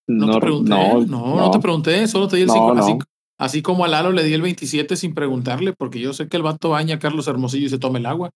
[0.07, 0.69] No, No, te pregunté.
[0.71, 2.07] no, No, no, te pregunté.
[2.07, 2.73] Solo te di el No, 5.
[2.73, 2.81] no.
[2.83, 2.93] Así,
[3.39, 6.43] así como a Lalo le di el 27 sin preguntarle, porque yo sé que el
[6.43, 8.29] vato baña a Carlos Hermosillo y se toma el agua.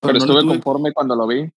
[0.00, 1.50] Pero no estuve tuve- conforme cuando lo vi.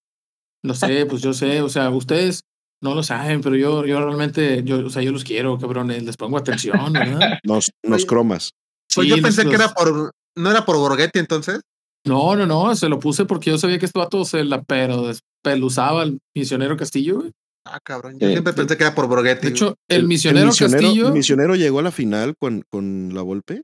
[0.64, 1.62] No sé, pues yo sé.
[1.62, 2.42] O sea, ustedes
[2.84, 6.04] no lo saben, pero yo, yo realmente, yo, o sea, yo los quiero, cabrones.
[6.04, 7.40] Les pongo atención, ¿verdad?
[7.44, 8.52] Nos, nos cromas.
[8.94, 10.12] Pues Sí, yo pensé que era por.
[10.38, 11.62] ¿No era por Borghetti entonces?
[12.06, 15.08] No, no, no, se lo puse porque yo sabía que este vato se la pero
[15.08, 17.20] despeluzaba al misionero Castillo.
[17.20, 17.32] güey.
[17.66, 18.18] Ah, cabrón.
[18.20, 18.34] Yo Sí.
[18.34, 19.48] siempre pensé que era por Borghetti.
[19.48, 23.22] De hecho, el, misionero, misionero, Castillo el misionero llegó a la final con, con la
[23.22, 23.62] Volpe.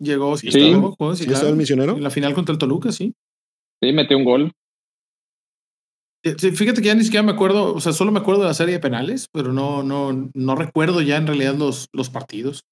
[0.00, 0.60] llegó, sí, Sí.
[0.60, 0.96] sí, ¿Sí claro.
[1.16, 1.92] estaba el misionero?
[1.96, 3.14] En la final contra el Toluca, sí.
[3.82, 4.52] Sí, metió un gol.
[6.24, 8.48] Eh, sí, Fíjate que ya ni siquiera me acuerdo, o sea, solo me acuerdo de
[8.48, 12.64] la serie de penales, pero no, no, no recuerdo ya en realidad los, los partidos.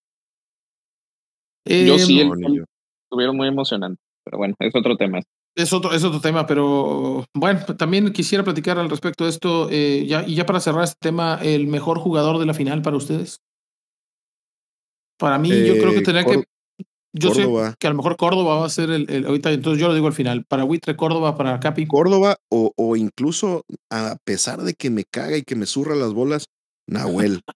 [1.69, 2.65] Yo Eh, sí, el no, ni gol yo.
[3.05, 4.03] estuvieron muy emocionantes.
[4.25, 5.21] Pero bueno, es otro tema.
[5.55, 9.69] Es otro, es otro tema, pero bueno, también quisiera platicar al respecto de esto.
[9.71, 12.97] eh, ya, y ya para cerrar este tema, el mejor jugador de la final para
[12.97, 13.41] ustedes.
[15.19, 16.85] Para mí, yo creo que Eh, tenía Cor- que.
[17.15, 17.47] Yo sé
[17.79, 20.07] que a lo mejor Córdoba va a ser el, el- Ahorita, entonces yo lo digo
[20.07, 20.47] al final.
[20.49, 21.87] Para Buitre, Córdoba, para Capi.
[21.87, 26.15] Córdoba o, o incluso a pesar de que me caga y que me zurra las
[26.15, 26.47] bolas,
[26.89, 27.43] Nahuel.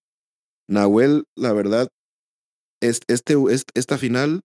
[0.69, 1.89] Nahuel, la verdad,
[2.83, 4.43] es- este, est- esta final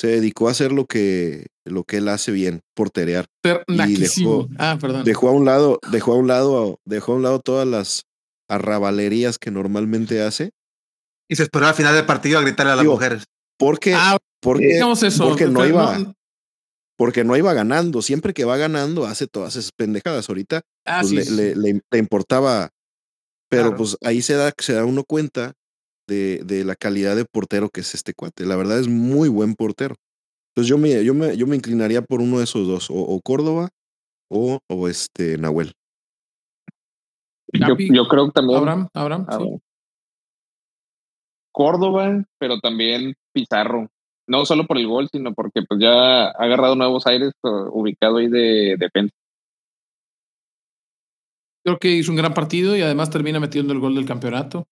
[0.00, 3.26] se dedicó a hacer lo que, lo que él hace bien, porterear.
[3.44, 5.04] Ser y dejó- Ah, perdón.
[5.04, 8.02] Dejó a un lado, dejó a un lado, dejó a un lado todas las
[8.48, 10.50] arrabalerías que normalmente hace.
[11.30, 13.24] Y se esperó al final del partido a gritarle a las Digo, mujeres.
[13.58, 15.28] Porque, Ah, porque, eso.
[15.28, 16.14] porque no iba,
[16.98, 18.02] porque no iba ganando.
[18.02, 20.28] Siempre que va ganando, hace todas esas pendejadas.
[20.28, 21.34] Ahorita ah, pues sí, le, sí.
[21.34, 22.70] le- le- le importaba.
[23.48, 23.76] Pero Claro.
[23.76, 25.52] pues ahí se da, se da uno cuenta
[26.12, 28.44] de, de la calidad de portero que es este cuate.
[28.44, 29.94] La verdad es muy buen portero.
[30.50, 33.20] Entonces yo me, yo me, yo me inclinaría por uno de esos dos, o, o
[33.22, 33.70] Córdoba
[34.30, 35.72] o, o este Nahuel.
[37.54, 38.58] Yo, yo creo que también.
[38.58, 39.26] Abraham, Abraham.
[39.38, 39.60] Sí.
[41.52, 43.88] Córdoba, pero también Pizarro.
[44.26, 48.18] No solo por el gol, sino porque pues ya ha agarrado nuevos aires uh, ubicado
[48.18, 49.14] ahí de defensa.
[51.64, 54.66] Creo que hizo un gran partido y además termina metiendo el gol del campeonato.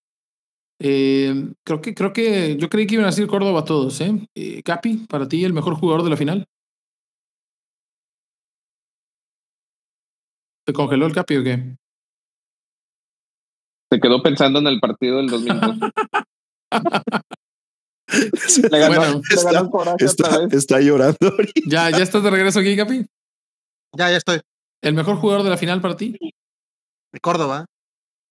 [0.83, 4.27] Eh, creo que, creo que yo creí que iban a decir Córdoba todos, ¿eh?
[4.33, 6.47] Eh, Capi, para ti el mejor jugador de la final.
[10.65, 11.75] ¿Se congeló el Capi o qué?
[13.91, 15.77] Se quedó pensando en el partido del 2002.
[18.71, 20.53] le ganó, Bueno, le ganó otra Está, vez.
[20.53, 21.61] está llorando ahorita.
[21.67, 23.05] ¿Ya, ¿Ya estás de regreso aquí, Capi?
[23.95, 24.39] Ya, ya estoy.
[24.81, 26.17] ¿El mejor jugador de la final para ti?
[27.11, 27.65] De Córdoba.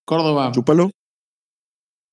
[0.05, 0.51] Córdoba.
[0.51, 0.91] Chúpalo.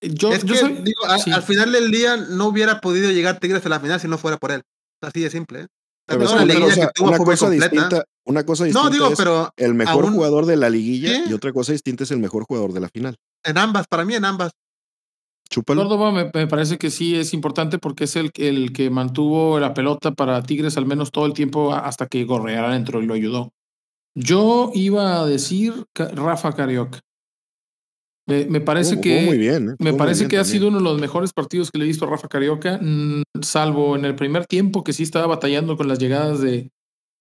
[0.00, 0.72] Yo, es yo que, soy.
[0.82, 1.30] digo, a- sí.
[1.30, 4.36] al final del día no hubiera podido llegar Tigres a la final si no fuera
[4.36, 4.62] por él.
[5.02, 5.62] Así de simple.
[5.62, 5.66] ¿eh?
[6.06, 7.68] Pero También es la que, liguilla o sea, que tuvo una cosa completa.
[7.68, 11.24] distinta, una cosa distinta No, digo, es pero el mejor aún- jugador de la liguilla
[11.24, 11.30] ¿Qué?
[11.30, 13.16] y otra cosa distinta es el mejor jugador de la final.
[13.44, 14.52] en ambas, para mí en ambas.
[15.50, 15.82] Chúpalo.
[15.82, 19.72] Córdoba me, me parece que sí es importante porque es el, el que mantuvo la
[19.74, 23.50] pelota para Tigres al menos todo el tiempo hasta que Gorreara entró y lo ayudó.
[24.14, 27.00] Yo iba a decir Rafa Carioca.
[28.28, 29.22] Me, parece Jugó que.
[29.22, 29.74] muy bien, ¿eh?
[29.78, 32.04] Me parece bien que ha sido uno de los mejores partidos que le he visto
[32.04, 35.98] a Rafa Carioca, mm, salvo en el primer tiempo que sí estaba batallando con las
[35.98, 36.70] llegadas de,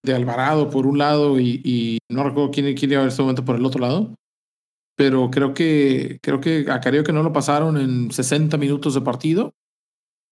[0.03, 3.55] de Alvarado por un lado y, y no recuerdo quién, iba en este momento por
[3.55, 4.15] el otro lado.
[4.97, 9.53] Pero creo que, creo que a Carioca no lo pasaron en 60 minutos de partido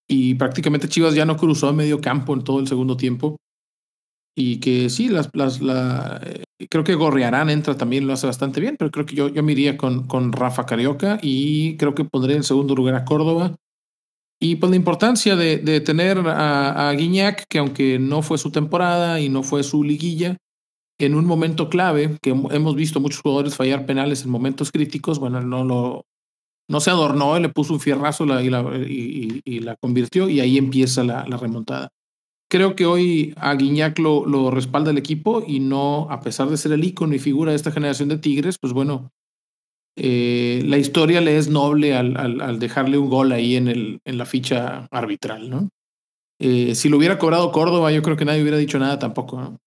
[0.10, 3.38] y prácticamente Chivas ya no cruzó medio campo en todo el segundo tiempo.
[4.38, 6.20] Y que sí, las, las, la,
[6.70, 9.52] creo que Gorriarán entra también, lo hace bastante bien, pero creo que yo, yo me
[9.52, 13.56] iría con, con Rafa Carioca y creo que pondré en segundo lugar a Córdoba.
[14.40, 18.52] Y pues la importancia de, de tener a, a Guiñac, que aunque no fue su
[18.52, 20.38] temporada y no fue su liguilla,
[21.00, 25.42] en un momento clave, que hemos visto muchos jugadores fallar penales en momentos críticos, bueno,
[25.42, 26.06] no lo
[26.68, 31.04] no se adornó, le puso un fierrazo y, la, y, la convirtió y ahí empieza
[31.04, 31.90] la, la remontada.
[32.50, 36.58] Creo que hoy a Guiñac lo, lo, respalda el equipo y no, a pesar de
[36.58, 39.12] ser el ícono y figura de esta generación de Tigres, pues bueno,
[39.98, 44.00] eh, la historia le es noble al, al, al, dejarle un gol ahí en, el,
[44.06, 45.70] en la ficha arbitral, ¿no?
[46.40, 49.58] Eh, si lo hubiera cobrado Córdoba, yo creo que nadie hubiera dicho nada tampoco, ¿no?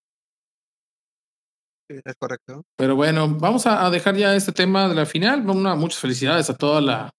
[1.88, 2.64] Es correcto.
[2.76, 5.48] Pero bueno, vamos a, dejar ya este tema de la final.
[5.48, 7.10] Una, muchas felicidades a toda la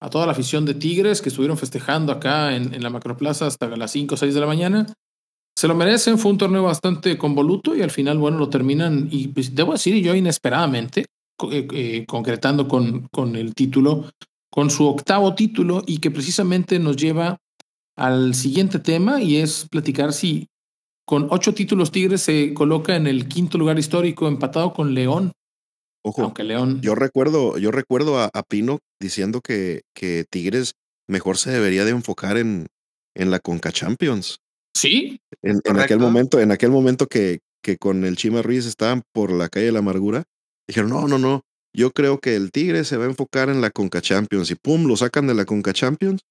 [0.00, 3.68] a toda la afición de Tigres que estuvieron festejando acá en, en la Macroplaza hasta
[3.68, 4.86] las 5 o 6 de la mañana.
[5.56, 9.28] Se lo merecen, fue un torneo bastante convoluto y al final, bueno, lo terminan, y
[9.28, 11.06] pues, debo decir yo inesperadamente,
[11.50, 14.08] eh, eh, concretando con, con el título,
[14.50, 17.38] con su octavo título y que precisamente nos lleva
[17.96, 20.46] al siguiente tema y es platicar si
[21.04, 25.32] con ocho títulos Tigres se coloca en el quinto lugar histórico, empatado con León.
[26.04, 26.80] Ojo, Aunque León.
[26.80, 30.74] yo recuerdo, yo recuerdo a, a Pino diciendo que, que, Tigres
[31.08, 32.66] mejor se debería de enfocar en,
[33.14, 34.38] en la Conca Champions.
[34.74, 35.20] Sí.
[35.42, 39.32] En, en, aquel momento, en aquel momento que, que con el Chima Ruiz estaban por
[39.32, 40.24] la calle de la amargura,
[40.68, 41.42] dijeron, no, no, no,
[41.74, 44.86] yo creo que el Tigre se va a enfocar en la Conca Champions y pum,
[44.86, 46.22] lo sacan de la Conca Champions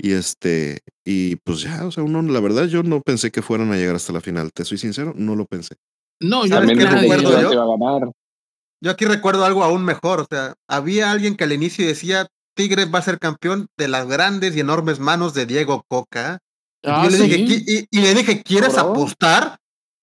[0.00, 3.72] y este, y pues ya, o sea, uno, la verdad, yo no pensé que fueran
[3.72, 4.52] a llegar hasta la final.
[4.52, 5.74] Te soy sincero, no lo pensé.
[6.20, 7.52] No, yo ¿Sabes qué recuerdo yo?
[7.52, 8.12] Iba a ganar.
[8.80, 10.20] Yo aquí recuerdo algo aún mejor.
[10.20, 14.06] O sea, había alguien que al inicio decía Tigres va a ser campeón de las
[14.06, 16.38] grandes y enormes manos de Diego Coca.
[16.84, 17.22] Ah, y, yo le ¿sí?
[17.44, 19.58] dije, y, y, le dije, ¿quieres apostar?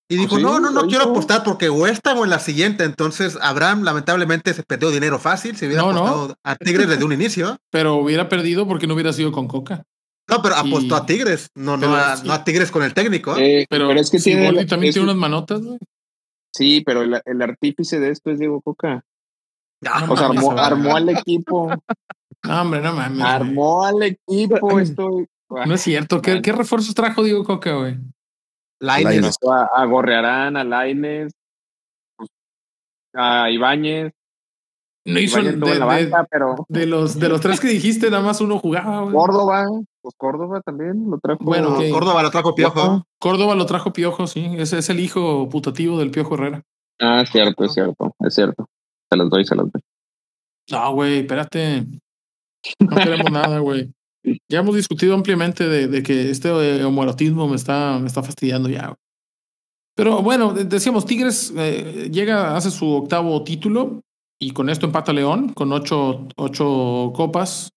[0.07, 1.11] Y dijo, Sí, no, no, no quiero hizo.
[1.11, 2.83] apostar porque o esta o en la siguiente.
[2.83, 5.57] Entonces, Abraham lamentablemente se perdió dinero fácil.
[5.57, 5.99] Si hubiera No, no.
[6.05, 7.57] apostado a Tigres desde un inicio.
[7.71, 9.83] Pero hubiera perdido porque no hubiera sido con Coca.
[10.27, 12.27] No, pero Y- apostó a Tigres, no, no, a, sí.
[12.27, 13.37] no a Tigres con el técnico.
[13.37, 14.41] Eh, Pero, pero, es que tiene.
[14.47, 15.77] Siboldi también es- tiene unas manotas, güey.
[16.55, 19.03] Sí, pero el, el artífice de esto es Diego Coca.
[19.85, 21.69] Ah, O sea, armó, al equipo.
[22.43, 23.17] No, hombre, no mames.
[23.17, 23.29] güey.
[23.29, 24.79] armó al equipo.
[24.79, 25.25] Esto.
[25.49, 26.21] No es cierto.
[26.21, 27.97] ¿Qué, refuerzos trajo Diego Coca, güey?
[28.79, 29.13] Lainez.
[29.15, 29.35] Lainez.
[29.49, 31.33] a, a Gorrearán, a Laines,
[32.15, 32.29] pues,
[33.13, 34.13] a Ibáñez.
[35.07, 38.57] No hizo de, de- pero de los, de los tres que dijiste, nada más uno
[38.57, 39.13] jugaba, güey.
[39.13, 39.63] Córdoba,
[40.01, 41.43] pues Córdoba también lo trajo.
[41.43, 41.83] Bueno, No, ok.
[41.91, 43.05] Córdoba lo trajo Piojo.
[43.19, 44.47] Córdoba lo trajo Piojo, sí.
[44.57, 46.63] Ese es el hijo putativo del Piojo Herrera.
[46.99, 48.67] Ah, es cierto, es cierto, es cierto.
[49.11, 49.81] Se las doy, se las doy.
[50.71, 51.85] No, güey, espérate.
[52.79, 53.91] No queremos nada, güey.
[54.49, 58.69] Ya hemos discutido ampliamente de, de que este eh, homoerotismo me está, me está fastidiando
[58.69, 58.87] ya.
[58.87, 58.97] güey.
[59.95, 64.01] Pero bueno, de- decíamos, Tigres eh, llega, hace su octavo título
[64.39, 67.71] y con esto empata León con ocho, ocho copas.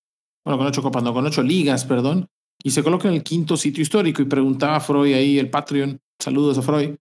[0.45, 2.27] Bueno, con ocho copas, no, con ocho ligas, perdón.
[2.63, 4.23] Y se coloca en el quinto sitio histórico.
[4.23, 6.97] Y preguntaba a Freud ahí, el Patreon, saludos a Freud,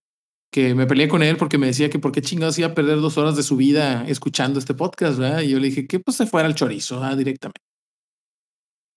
[0.52, 3.00] que me peleé con él porque me decía que por qué chingados iba a perder
[3.00, 5.40] dos horas de su vida escuchando este podcast, ¿verdad?
[5.40, 7.16] Y yo le dije que pues se fuera al chorizo, ¿verdad?
[7.16, 7.60] directamente.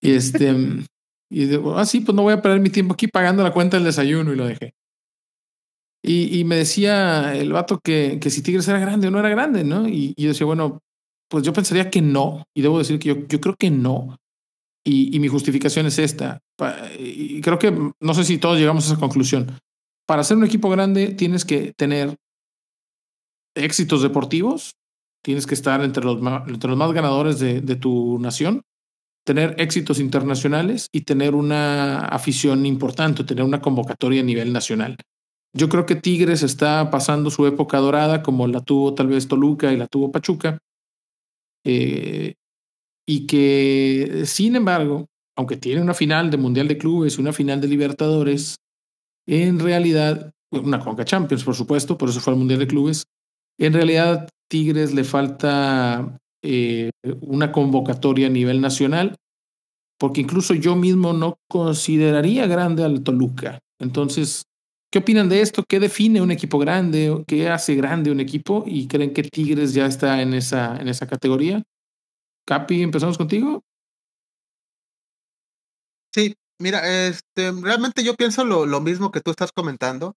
[0.01, 0.49] Y este,
[1.29, 3.77] y digo, ah, sí, pues no voy a perder mi tiempo aquí pagando la cuenta
[3.77, 4.75] del desayuno y lo dejé.
[6.03, 9.29] Y, y me decía el vato que, que si Tigres era grande o no era
[9.29, 9.87] grande, ¿no?
[9.87, 10.79] Y, yo decía, bueno,
[11.29, 12.43] pues yo pensaría que no.
[12.55, 14.17] Y debo decir que yo, yo creo que no.
[14.83, 16.39] Y, y mi justificación es esta.
[16.97, 19.51] Y creo que, no sé si todos llegamos a esa conclusión.
[20.07, 22.17] Para ser un equipo grande tienes que tener
[23.55, 24.71] éxitos deportivos,
[25.23, 28.63] tienes que estar entre los, ma- entre los más ganadores de, de tu nación,
[29.23, 34.97] tener éxitos internacionales y tener una afición importante, tener una convocatoria a nivel nacional.
[35.53, 39.71] Yo creo que Tigres está pasando su época dorada, como la tuvo tal vez Toluca
[39.73, 40.59] y la tuvo Pachuca,
[41.65, 42.35] eh,
[43.05, 47.59] y que, sin embargo, aunque tiene una final de Mundial de Clubes y una final
[47.59, 48.55] de Libertadores,
[49.27, 53.03] en realidad, una Conca Champions, por supuesto, por eso fue al Mundial de Clubes,
[53.59, 56.91] en realidad Tigres le falta eh,
[57.21, 59.15] una convocatoria a nivel nacional,
[59.99, 63.59] porque incluso yo mismo no consideraría grande al Toluca.
[63.79, 64.43] Entonces,
[64.91, 65.63] ¿qué opinan de esto?
[65.67, 67.23] ¿Qué define un equipo grande?
[67.25, 68.63] ¿Qué hace grande un equipo?
[68.67, 70.77] ¿Y creen que Tigres ya está en esa,
[71.09, 71.63] categoría?
[72.45, 73.63] Capi, empezamos contigo.
[76.13, 80.15] Sí, mira, este, realmente yo pienso lo, lo mismo que tú estás comentando.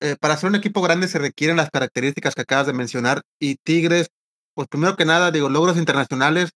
[0.00, 3.56] Eh, para ser un equipo grande se requieren las características que acabas de mencionar y
[3.56, 4.08] Tigres,
[4.54, 6.52] pues primero que nada, digo, logros internacionales,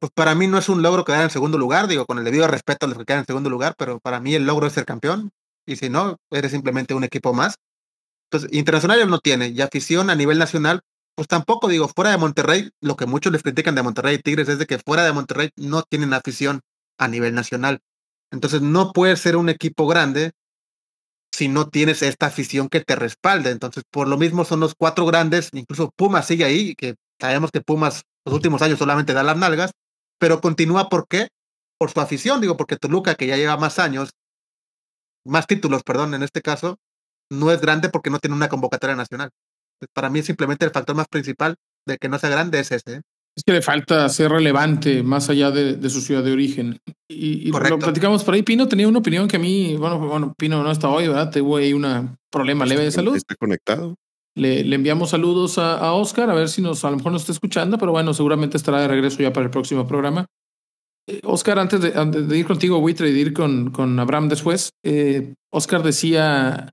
[0.00, 2.48] pues para mí no es un logro quedar en segundo lugar, digo, con el debido
[2.48, 4.86] respeto a los que quedan en segundo lugar, pero para mí el logro es ser
[4.86, 5.32] campeón
[5.66, 7.56] y si no, eres simplemente un equipo más.
[8.30, 10.80] Entonces, internacional no tiene y afición a nivel nacional,
[11.14, 14.48] pues tampoco, digo, fuera de Monterrey, lo que muchos les critican de Monterrey y Tigres
[14.48, 16.60] es de que fuera de Monterrey no tienen afición
[16.98, 17.80] a nivel nacional.
[18.30, 20.32] Entonces no puedes ser un equipo grande
[21.32, 23.50] si no tienes esta afición que te respalde.
[23.50, 27.60] Entonces, por lo mismo son los cuatro grandes, incluso Pumas sigue ahí, que sabemos que
[27.60, 29.72] Pumas los últimos años solamente da las nalgas,
[30.18, 31.28] pero continúa ¿por qué?
[31.78, 34.10] Por su afición, digo, porque Toluca, que ya lleva más años,
[35.24, 36.78] más títulos, perdón, en este caso,
[37.30, 39.30] no es grande porque no tiene una convocatoria nacional.
[39.94, 41.56] Para mí simplemente el factor más principal
[41.86, 42.96] de que no sea grande es ese.
[42.96, 43.00] ¿eh?
[43.34, 46.78] Es que le falta ser relevante más allá de, su ciudad de origen.
[47.08, 48.42] Y, lo platicamos por ahí.
[48.42, 51.30] Pino tenía una opinión que a mí, bueno, bueno, Pino no está hoy, ¿verdad?
[51.30, 53.16] Tuvo ahí un problema leve de salud.
[53.16, 53.94] Está conectado.
[54.34, 57.78] Le, enviamos saludos a, Oscar, a ver si nos, a lo mejor nos está escuchando,
[57.78, 60.26] pero bueno, seguramente estará de regreso ya para el próximo programa.
[61.08, 65.34] Eh, Oscar, antes de, ir contigo, Witre, y de ir con, con Abraham después, eh,
[65.52, 66.70] Oscar decía,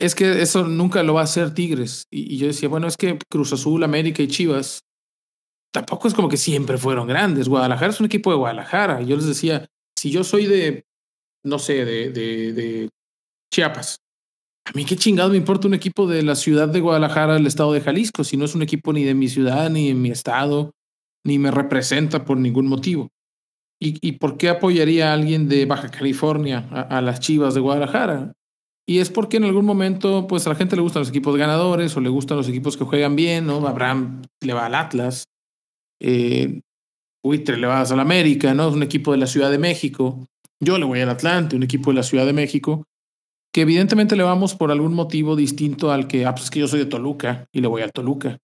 [0.00, 2.06] es que eso nunca lo va a hacer Tigres.
[2.10, 4.82] y yo decía, bueno, es que Cruz Azul, América y Chivas
[5.72, 7.48] tampoco es como que siempre fueron grandes.
[7.48, 9.00] Guadalajara es un equipo de Guadalajara.
[9.02, 9.66] Yo les decía,
[9.98, 10.84] si yo soy de,
[11.44, 12.90] no sé, de, de, de
[13.52, 13.98] Chiapas,
[14.64, 17.72] a mí qué chingado me importa un equipo de la ciudad de Guadalajara, el estado
[17.72, 20.72] de Jalisco, si no es un equipo ni de mi ciudad, ni de mi estado,
[21.24, 23.08] ni me representa por ningún motivo.
[23.84, 28.32] ¿Y, y por qué apoyaría a alguien de Baja California a, las Chivas de Guadalajara?
[28.86, 31.96] Y es porque en algún momento, pues a la gente le gustan los equipos ganadores
[31.96, 33.66] o le gustan los equipos que juegan bien, ¿no?
[33.66, 35.24] Abraham le va al Atlas,
[36.00, 36.60] eh,
[37.24, 38.68] Buitre le vas al América, ¿no?
[38.68, 40.28] Es un equipo de la Ciudad de México.
[40.60, 42.84] Yo le voy al Atlante, un equipo de la Ciudad de México,
[43.52, 46.68] que evidentemente le vamos por algún motivo distinto al que, ah, pues es que yo
[46.68, 48.38] soy de Toluca y le voy al Toluca.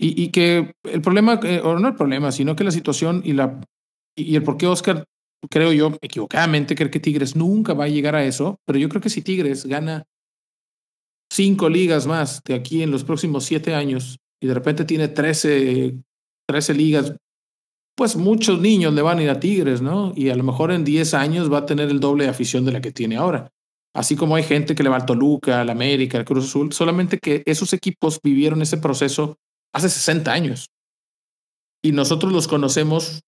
[0.00, 3.32] Y, y que el problema, eh, o no el problema, sino que la situación y,
[3.32, 3.60] la,
[4.16, 5.04] y el por qué Oscar,
[5.50, 9.02] creo yo, equivocadamente, cree que Tigres nunca va a llegar a eso, pero yo creo
[9.02, 10.04] que si Tigres gana
[11.30, 16.00] cinco ligas más de aquí en los próximos siete años y de repente tiene 13
[16.48, 17.14] 13 ligas,
[17.96, 20.12] pues muchos niños le van a ir a Tigres, ¿no?
[20.14, 22.72] Y a lo mejor en 10 años va a tener el doble de afición de
[22.72, 23.50] la que tiene ahora.
[23.94, 27.18] Así como hay gente que le va al Toluca, al América, al Cruz Azul, solamente
[27.18, 29.38] que esos equipos vivieron ese proceso
[29.72, 30.70] hace 60 años.
[31.82, 33.22] Y nosotros los conocemos.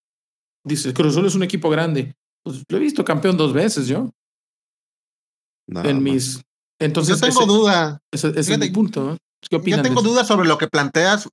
[0.69, 2.15] Dice, Cruz Azul es un equipo grande.
[2.43, 4.11] Pues lo he visto campeón dos veces yo.
[5.67, 6.43] en mis.
[6.79, 7.99] Entonces, yo tengo duda.
[8.13, 9.17] Ese, es mi punto.
[9.49, 11.29] ¿Qué opinan yo tengo dudas sobre lo que planteas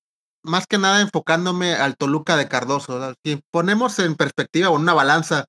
[0.45, 3.13] más que nada enfocándome al Toluca de Cardoso.
[3.23, 5.45] Si ponemos en perspectiva o en una balanza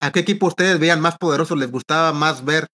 [0.00, 2.68] a qué equipo ustedes vean más poderoso, les gustaba más ver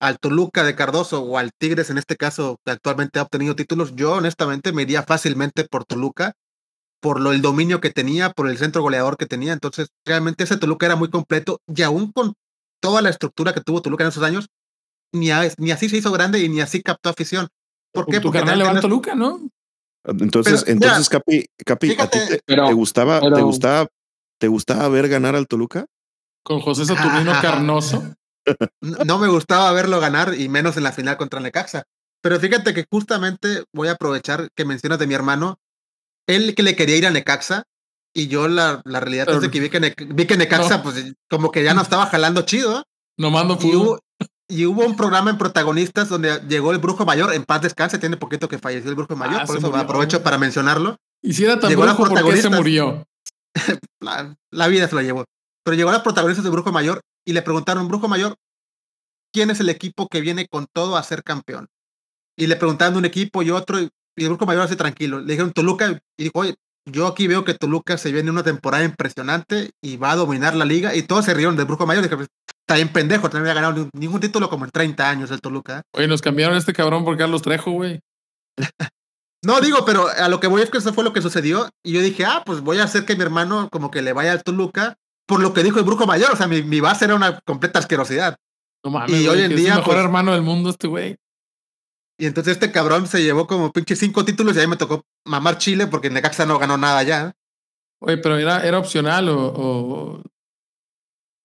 [0.00, 3.94] al Toluca de Cardoso o al Tigres en este caso que actualmente ha obtenido títulos,
[3.96, 6.34] yo honestamente me iría fácilmente por Toluca,
[7.00, 9.52] por lo el dominio que tenía, por el centro goleador que tenía.
[9.52, 12.34] Entonces, realmente ese Toluca era muy completo y aún con
[12.80, 14.48] toda la estructura que tuvo Toluca en esos años,
[15.12, 17.48] ni, ni así se hizo grande y ni así captó afición.
[17.92, 18.20] ¿Por qué?
[18.20, 19.40] Porque le va Toluca, ¿no?
[20.04, 23.88] Entonces, entonces Capi, Capi ¿a ti te, gustaba, te gustaba,
[24.38, 25.86] te gustaba ver ganar al Toluca?
[26.42, 28.02] Con José Saturnino Carnoso.
[28.80, 31.84] No me gustaba verlo ganar y menos en la final contra Necaxa.
[32.22, 35.58] Pero fíjate que justamente voy a aprovechar que mencionas de mi hermano,
[36.28, 37.64] él que le quería ir a Necaxa
[38.14, 41.64] y yo la, la realidad es que vi que, vi que Necaxa pues como que
[41.64, 42.84] ya no estaba jalando chido.
[43.16, 44.00] No mando fútbol.
[44.50, 48.16] Y hubo un programa en protagonistas donde llegó el brujo mayor, en paz descanse, tiene
[48.16, 50.96] poquito que falleció el brujo mayor, ah, por eso aprovecho para mencionarlo.
[51.20, 53.06] Y si era tan llegó brujo, ¿por qué se murió?
[54.00, 55.24] la, vida se lo llevó.
[55.62, 58.36] Pero llegó a los protagonistas del brujo mayor y le preguntaron, brujo mayor,
[59.34, 61.68] ¿quién es el equipo que viene con todo a ser campeón?
[62.34, 63.90] Y le preguntaron de un equipo y otro, y
[64.22, 65.20] el brujo mayor hace tranquilo.
[65.20, 66.54] Le dijeron Toluca, y dijo, oye,
[66.90, 70.64] yo aquí veo que Toluca se viene una temporada impresionante y va a dominar la
[70.64, 70.94] liga.
[70.94, 72.02] Y todos se rieron del brujo mayor.
[72.02, 72.16] Dije,
[72.60, 75.82] está bien pendejo, no había ganado ningún título como en 30 años el Toluca.
[75.92, 78.00] Oye, nos cambiaron a este cabrón por Carlos Trejo, güey.
[79.44, 81.68] no, digo, pero a lo que voy es que eso fue lo que sucedió.
[81.84, 84.32] Y yo dije, ah, pues voy a hacer que mi hermano como que le vaya
[84.32, 84.96] al Toluca
[85.26, 86.32] por lo que dijo el brujo mayor.
[86.32, 88.36] O sea, mi, base era una completa asquerosidad.
[88.84, 89.58] No mames, y hoy en día.
[89.58, 91.16] Es el mejor pues hermano del mundo este güey.
[92.18, 95.58] Y entonces este cabrón se llevó como pinche cinco títulos y ahí me tocó mamar
[95.58, 97.32] Chile porque Necaxa no ganó nada ya.
[98.00, 100.22] Oye, pero era, era opcional o, o,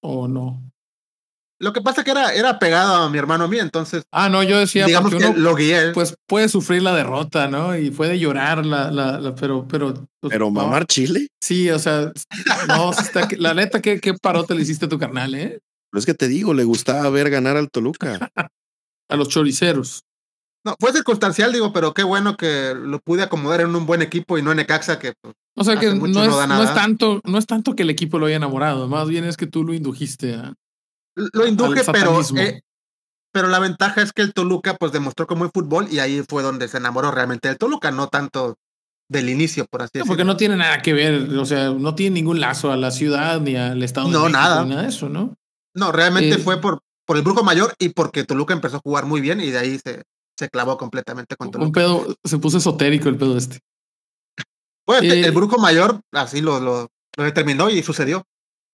[0.02, 0.74] o no.
[1.60, 4.04] Lo que pasa es que era, era pegado a mi hermano a mí, entonces.
[4.12, 5.92] Ah, no, yo decía, digamos que lo guié.
[5.94, 7.78] Pues puede sufrir la derrota, ¿no?
[7.78, 9.94] Y puede llorar, la, la, pero, pero.
[10.20, 11.28] Pues, pero mamar Chile.
[11.42, 12.12] Sí, o sea,
[12.68, 15.60] no, está, la neta, ¿qué, qué parote le hiciste a tu carnal, eh?
[15.90, 18.30] Pero es que te digo, le gustaba ver ganar al Toluca.
[19.10, 20.04] a los choriceros.
[20.66, 24.38] No, fue circunstancial, digo, pero qué bueno que lo pude acomodar en un buen equipo
[24.38, 27.38] y no en Necaxa, que pues, o sea que no es, no, es, tanto, no
[27.38, 30.36] es tanto que el equipo lo haya enamorado, más bien es que tú lo indujiste
[30.36, 30.54] a.
[31.16, 32.62] Lo induje, pero, eh,
[33.32, 36.42] pero la ventaja es que el Toluca pues demostró como muy fútbol y ahí fue
[36.42, 38.56] donde se enamoró realmente del Toluca, no tanto
[39.10, 40.08] del inicio, por así decirlo.
[40.08, 43.42] Porque no tiene nada que ver, o sea, no tiene ningún lazo a la ciudad
[43.42, 44.64] ni al estado no, de México, nada.
[44.64, 45.36] ni nada de eso, ¿no?
[45.76, 49.06] No, realmente eh, fue por, por el Brujo Mayor y porque Toluca empezó a jugar
[49.06, 50.04] muy bien y de ahí se,
[50.38, 51.68] se clavó completamente con Toluca.
[51.68, 53.60] Un pedo, se puso esotérico el pedo este.
[54.86, 58.24] Pues el Brujo Mayor así lo, lo, lo, determinó y sucedió.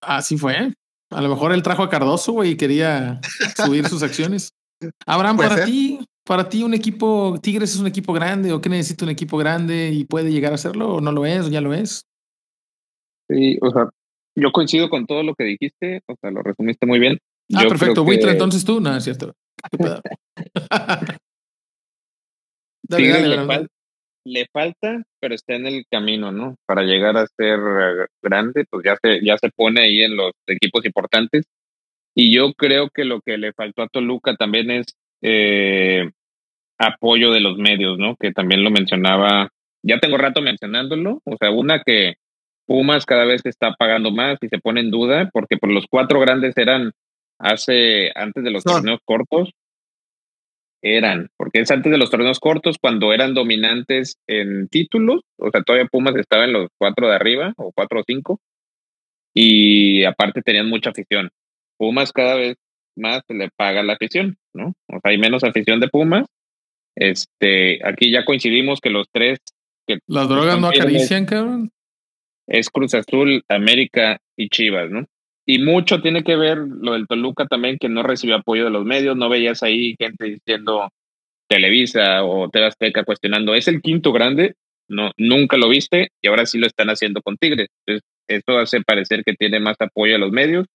[0.01, 0.73] Así fue.
[1.11, 3.19] A lo mejor él trajo a Cardoso, güey, y quería
[3.55, 4.53] subir sus acciones.
[5.05, 9.05] Abraham, para ti, para ti un equipo, Tigres es un equipo grande, o qué necesita
[9.05, 11.73] un equipo grande y puede llegar a serlo, o no lo es, o ya lo
[11.73, 12.05] es.
[13.29, 13.89] Sí, o sea,
[14.35, 17.19] yo coincido con todo lo que dijiste, o sea, lo resumiste muy bien.
[17.53, 18.03] Ah, perfecto.
[18.03, 19.33] Buitre, entonces tú, no, es cierto.
[22.89, 23.67] dale,
[24.25, 26.55] le, falta, pero está en el camino, ¿no?
[26.65, 27.59] Para llegar a ser
[28.21, 31.45] grande, pues ya se, ya se pone ahí en los equipos importantes.
[32.13, 34.87] Y yo creo que lo que le faltó a Toluca también es
[35.21, 36.09] eh,
[36.77, 38.15] apoyo de los medios, ¿no?
[38.15, 39.49] Que también lo mencionaba,
[39.83, 42.15] ya tengo rato mencionándolo, o sea, una que
[42.65, 46.19] Pumas cada vez está pagando más y se pone en duda, porque por los cuatro
[46.19, 46.91] grandes eran
[47.39, 49.49] hace, antes de los torneos cortos,
[50.81, 55.61] eran, porque es antes de los torneos cortos, cuando eran dominantes en títulos, o sea,
[55.61, 58.39] todavía Pumas estaba en los cuatro de arriba, o cuatro o cinco,
[59.33, 61.29] y aparte tenían mucha afición.
[61.77, 62.57] Pumas cada vez
[62.95, 64.73] más se le paga la afición, ¿no?
[64.87, 66.27] O sea, hay menos afición de Pumas.
[66.95, 69.39] Este, aquí ya coincidimos que los tres
[69.87, 71.71] que las drogas no acarician, cabrón.
[72.47, 75.05] Es Cruz Azul, América y Chivas, ¿no?
[75.51, 78.85] Y mucho tiene que ver lo del Toluca también, que no recibió apoyo de los
[78.85, 80.89] medios, no veías ahí gente diciendo
[81.47, 82.71] Televisa o TV
[83.03, 84.53] cuestionando, ¿es el quinto grande?
[84.87, 87.69] No, nunca lo viste y ahora sí lo están haciendo con Tigres.
[87.79, 90.67] Entonces, esto hace parecer que tiene más apoyo a los medios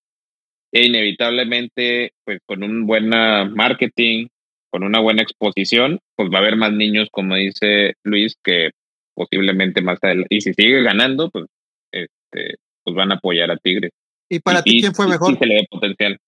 [0.72, 4.26] e inevitablemente, pues con un buen marketing,
[4.72, 8.70] con una buena exposición, pues va a haber más niños, como dice Luis, que
[9.14, 10.34] posiblemente más adelante.
[10.34, 11.44] Y si sigue ganando, pues,
[11.92, 13.92] este, pues van a apoyar a Tigres.
[14.28, 15.38] ¿Y para ti quién fue mejor?
[15.38, 16.18] se le ve potencial.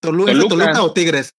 [0.00, 1.32] Toluca, o Tigres?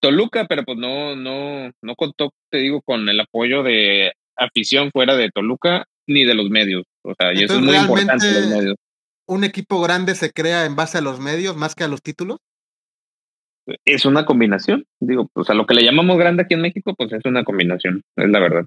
[0.00, 5.16] Toluca, pero pues no, no, no contó, te digo, con el apoyo de afición fuera
[5.16, 6.84] de Toluca ni de los medios.
[7.02, 8.76] O sea, y eso es muy importante los medios.
[9.26, 12.38] ¿Un equipo grande se crea en base a los medios más que a los títulos?
[13.84, 17.12] Es una combinación, digo, pues a lo que le llamamos grande aquí en México, pues
[17.12, 18.64] es una combinación, es la verdad.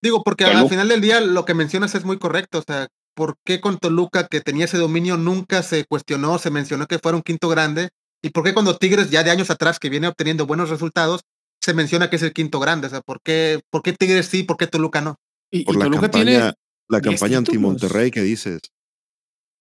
[0.00, 2.86] Digo, porque al final del día lo que mencionas es muy correcto, o sea,
[3.18, 7.16] por qué con Toluca, que tenía ese dominio, nunca se cuestionó, se mencionó que fuera
[7.16, 7.88] un quinto grande,
[8.22, 11.22] y por qué cuando Tigres, ya de años atrás, que viene obteniendo buenos resultados,
[11.60, 12.86] se menciona que es el quinto grande.
[12.86, 15.16] O sea, ¿por qué, por qué Tigres sí, por qué Toluca no?
[15.50, 16.52] Y, por la Toluca campaña, tiene
[16.88, 18.60] la campaña anti-Monterrey que dices.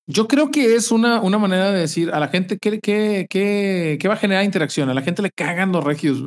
[0.05, 4.07] Yo creo que es una, una manera de decir a la gente que, que, que,
[4.07, 4.87] va a generar interacción.
[4.89, 6.19] A la gente le cagan los regios.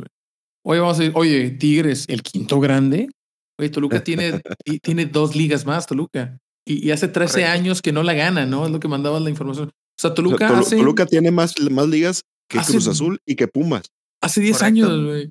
[0.65, 3.09] Oye, vamos a decir, oye, Tigres, el quinto grande.
[3.57, 4.41] Oye, Toluca tiene,
[4.83, 6.41] tiene dos ligas más, Toluca.
[6.71, 8.65] Y, hace 13 años que no la gana, ¿no?
[8.65, 9.69] Es lo que mandaba la información.
[9.69, 13.83] O sea, Toluca, Toluca tiene más, más ligas que Cruz Azul y que Pumas.
[14.23, 15.31] Hace 10 años, güey.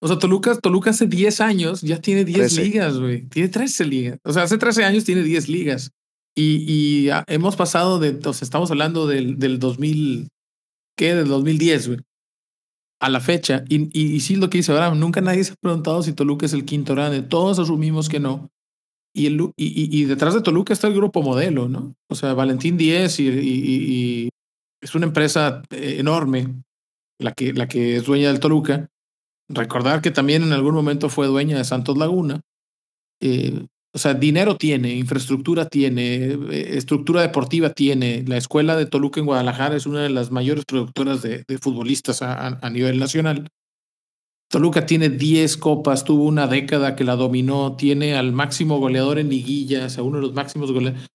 [0.00, 3.26] O sea, Toluca, Toluca hace 10 años ya tiene 10 ligas, güey.
[3.28, 4.18] Tiene 13 ligas.
[4.24, 5.90] O sea, hace 13 años tiene 10 ligas.
[6.34, 10.28] Y, y hemos pasado de, o sea, estamos hablando del, del 2000,
[10.96, 11.14] ¿qué?
[11.14, 12.00] Del 2010, güey.
[13.00, 13.64] A la fecha.
[13.68, 16.46] Y, y, y sí, lo que dice Abraham, nunca nadie se ha preguntado si Toluca
[16.46, 17.22] es el quinto grande.
[17.22, 18.48] Todos asumimos que no.
[19.12, 21.96] Y, el, y, y, detrás de Toluca está el grupo modelo, ¿no?
[22.08, 24.28] O sea, Valentín Díez y, y,
[24.80, 26.62] es una empresa eh, enorme,
[27.18, 28.88] la que, la que es dueña del Toluca.
[29.48, 32.40] Recordar que también en algún momento fue dueña de Santos Laguna.
[33.20, 38.24] Eh, o sea, dinero tiene, infraestructura tiene, eh, estructura deportiva tiene.
[38.26, 42.70] La escuela de Toluca en Guadalajara es una de las mayores productoras de, futbolistas a,
[42.70, 43.48] nivel nacional.
[44.50, 49.28] Toluca tiene 10 copas, tuvo una década que la dominó, tiene al máximo goleador en
[49.28, 51.06] liguillas, a uno de los máximos goleadores.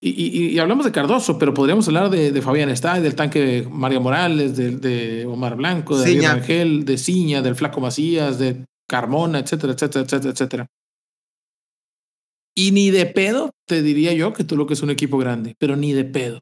[0.00, 4.00] Y, y, hablamos de Cardoso, pero podríamos hablar de, de Fabián Estay, del tanque Mario
[4.00, 6.32] Morales, de, de Omar Blanco, de Ciña.
[6.32, 10.66] Ángel, de Ciña, del Flaco Macías, de Carmona, etcétera, etcétera, etcétera, etcétera.
[12.54, 15.92] Y ni de pedo te diría yo que Toluca es un equipo grande, pero ni
[15.92, 16.40] de pedo.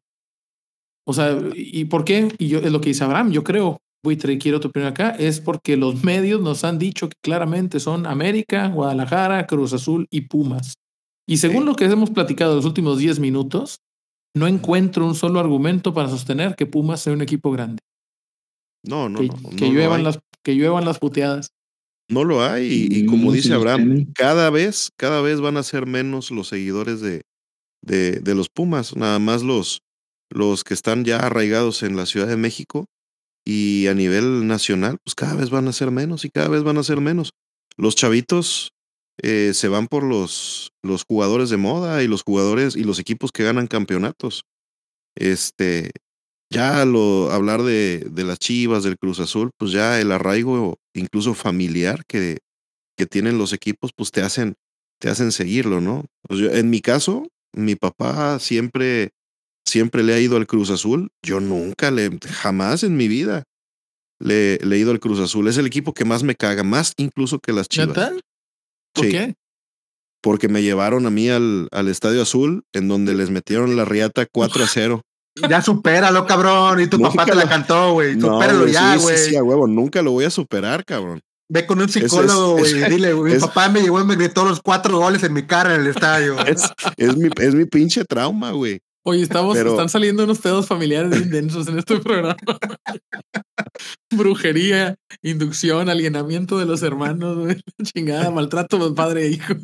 [1.07, 2.35] O sea, ¿y por qué?
[2.39, 5.41] Y yo es lo que dice Abraham, yo creo Buitre, quiero tu opinión acá, es
[5.41, 10.75] porque los medios nos han dicho que claramente son América, Guadalajara, Cruz Azul y Pumas.
[11.27, 11.69] Y según Sí.
[11.71, 13.79] lo que hemos platicado en los últimos 10 minutos,
[14.37, 17.81] no encuentro un solo argumento para sostener que Pumas sea un equipo grande.
[18.87, 19.35] No, no, que, no.
[19.51, 20.05] que no lo lluevan hay.
[20.05, 21.49] las, que lluevan las puteadas.
[22.11, 22.67] No lo hay.
[22.91, 26.49] Y, y como No, dice Abraham, cada vez, cada vez van a ser menos los
[26.49, 27.23] seguidores de,
[27.83, 28.95] de, de los Pumas.
[28.97, 29.81] Nada más los,
[30.31, 32.85] los que están ya arraigados en la Ciudad de México
[33.45, 36.79] y a nivel nacional, pues cada vez van a ser menos y cada vez van
[36.79, 37.33] a ser menos.
[37.77, 38.73] Los chavitos
[39.23, 43.33] eh, se van por los, los jugadores de moda y los jugadores y los equipos
[43.33, 44.45] que ganan campeonatos.
[45.17, 45.91] Este,
[46.51, 51.35] ya lo hablar de, de las Chivas, del Cruz Azul, pues ya el arraigo incluso
[51.35, 52.39] familiar que,
[52.97, 54.55] que tienen los equipos, pues te hacen,
[55.01, 56.07] te hacen seguirlo, ¿no?
[56.23, 59.11] Pues en mi caso, mi papá siempre,
[59.67, 61.11] siempre le ha ido al Cruz Azul.
[61.23, 63.45] Yo nunca le, jamás en mi vida
[64.21, 65.49] le, le he ido al Cruz Azul.
[65.49, 67.89] Es el equipo que más me caga, más incluso que las Chivas.
[67.89, 68.13] ¿Neta?
[68.95, 69.11] ¿Por Sí.
[69.13, 69.35] qué?
[70.23, 74.27] Porque me llevaron a mí al, al Estadio Azul, en donde les metieron la riata
[74.31, 75.01] 4 a 0.
[75.51, 76.81] Ya supéralo, cabrón.
[76.81, 78.15] Y tu Nunca papá te la cantó, güey.
[78.15, 79.17] No, Supéralo güey, ya, sí, sí, güey.
[79.19, 81.21] sí, a huevo, nunca lo voy a superar, cabrón.
[81.51, 82.89] Ve con un psicólogo, güey.
[82.89, 83.35] Dile, güey.
[83.35, 85.87] Mi papá me llevó y me gritó los cuatro goles en mi cara en el
[85.89, 86.37] estadio.
[86.47, 88.79] Es, es mi, es mi pinche trauma, güey.
[89.07, 92.37] Oye, estamos, Pero- están saliendo unos pedos familiares bien densos en este programa.
[94.11, 97.61] Brujería, inducción, alienamiento de los hermanos, güey.
[97.83, 99.55] chingada, maltrato de padre e hijo.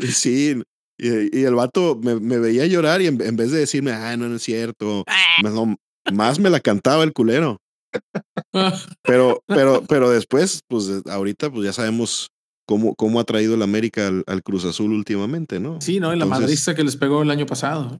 [0.00, 0.60] Sí,
[0.98, 4.16] y, y el vato me, me veía llorar y en, en vez de decirme, ah,
[4.16, 5.04] no, no es cierto,
[5.42, 5.76] me- no,
[6.12, 7.58] más me la cantaba el culero.
[9.04, 12.28] Pero, pero, pero después, pues ahorita, pues ya sabemos
[12.66, 15.80] cómo, cómo ha traído el América al, al Cruz Azul últimamente, ¿no?
[15.80, 16.14] Sí, ¿no?
[16.14, 17.98] Y la madriza que les pegó el año pasado.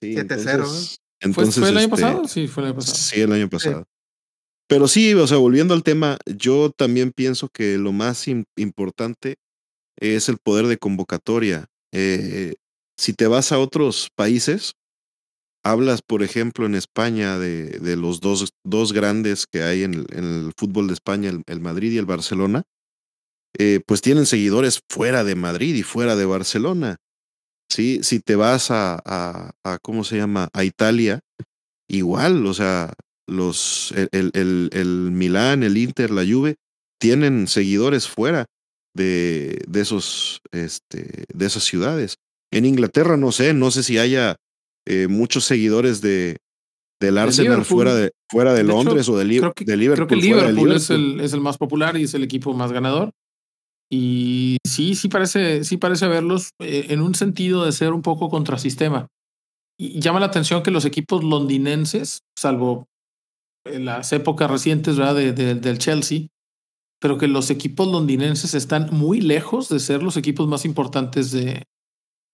[0.00, 2.28] Sí, 7-0, entonces, ¿Fue, el año este, pasado?
[2.28, 2.96] Sí, fue el año pasado.
[2.98, 3.84] Sí, el año pasado.
[4.68, 9.36] Pero sí, o sea, volviendo al tema, yo también pienso que lo más im- importante
[9.98, 11.66] es el poder de convocatoria.
[11.92, 12.54] Eh,
[12.98, 14.72] si te vas a otros países,
[15.62, 20.06] hablas, por ejemplo, en España de, de los dos, dos grandes que hay en el,
[20.10, 22.64] en el fútbol de España, el, el Madrid y el Barcelona,
[23.58, 26.96] eh, pues tienen seguidores fuera de Madrid y fuera de Barcelona.
[27.70, 30.48] Sí, si te vas a, a, a ¿cómo se llama?
[30.52, 31.20] A Italia,
[31.88, 32.92] igual, o sea,
[33.26, 36.56] los, el, el, el, el Milán, el Inter, la Juve,
[37.00, 38.46] tienen seguidores fuera
[38.94, 42.16] de, de esos, este, de esas ciudades.
[42.52, 44.36] En Inglaterra, no sé, no sé si haya
[44.86, 46.36] eh, muchos seguidores de,
[47.00, 49.76] del Arsenal fuera de, fuera de, De hecho, Londres o de, Li- Creo que, de
[49.76, 50.06] Liverpool.
[50.06, 53.10] creo que Liverpool, es, el, es el más popular y es el equipo más ganador.
[53.90, 58.28] Y sí, sí parece, sí parece verlos eh, en un sentido de ser un poco
[58.28, 59.06] contrasistema.
[59.78, 62.86] Y llama la atención que los equipos londinenses, salvo
[63.66, 65.14] en las épocas recientes ¿verdad?
[65.14, 66.28] De, de- del Chelsea,
[67.00, 71.64] pero que los equipos londinenses están muy lejos de ser los equipos más importantes de,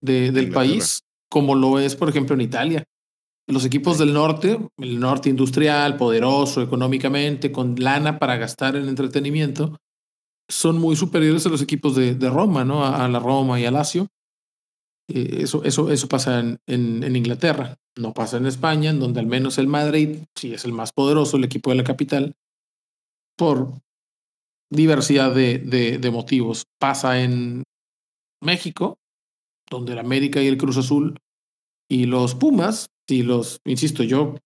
[0.03, 0.55] de- del Inglaterra.
[0.55, 2.85] país, como lo es, por ejemplo, en Italia.
[3.49, 9.77] Los equipos del norte, el norte industrial, poderoso económicamente, con lana para gastar en entretenimiento,
[10.51, 12.85] son muy superiores a los equipos de, de Roma, ¿no?
[12.85, 14.09] A, a la Roma y al Lazio.
[15.09, 19.27] Eh, eso, eso, eso pasa en, en, Inglaterra, no pasa en España, en donde al
[19.27, 22.37] menos el Madrid sí es el más poderoso, el equipo de la capital,
[23.37, 23.75] por
[24.71, 26.67] diversidad de, de, motivos.
[26.79, 27.65] Pasa en
[28.41, 28.99] México,
[29.69, 31.19] donde el América y el Cruz Azul
[31.89, 34.37] y los Pumas, y los, insisto, yo,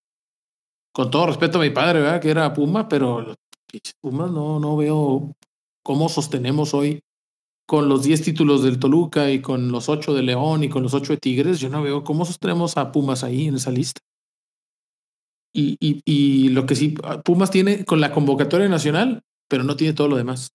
[0.95, 2.21] con todo respeto a mi padre, ¿verdad?
[2.23, 3.37] Que era Puma, pero los
[4.01, 5.35] Pumas no, no veo
[5.85, 7.01] cómo sostenemos hoy
[7.66, 10.95] con los 10 títulos del Toluca y con los 8 de León y con los
[10.95, 14.01] 8 de Tigres, yo no veo cómo sostenemos a Pumas ahí en esa lista.
[15.53, 19.95] Y, y, y lo que sí, Pumas tiene con la convocatoria nacional, pero no tiene
[19.95, 20.51] todo lo demás.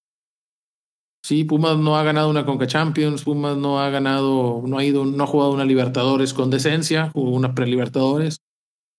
[1.23, 5.05] Sí, Pumas no ha ganado una Conca Champions, Pumas no ha ganado, no ha ido,
[5.05, 8.39] no ha jugado una Libertadores con decencia, jugó una pre-Libertadores,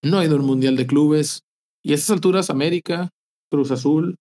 [0.03, 1.43] no ha ido un Mundial de Clubes.
[1.83, 3.11] Y a estas alturas, América,
[3.51, 4.17] Cruz Azul,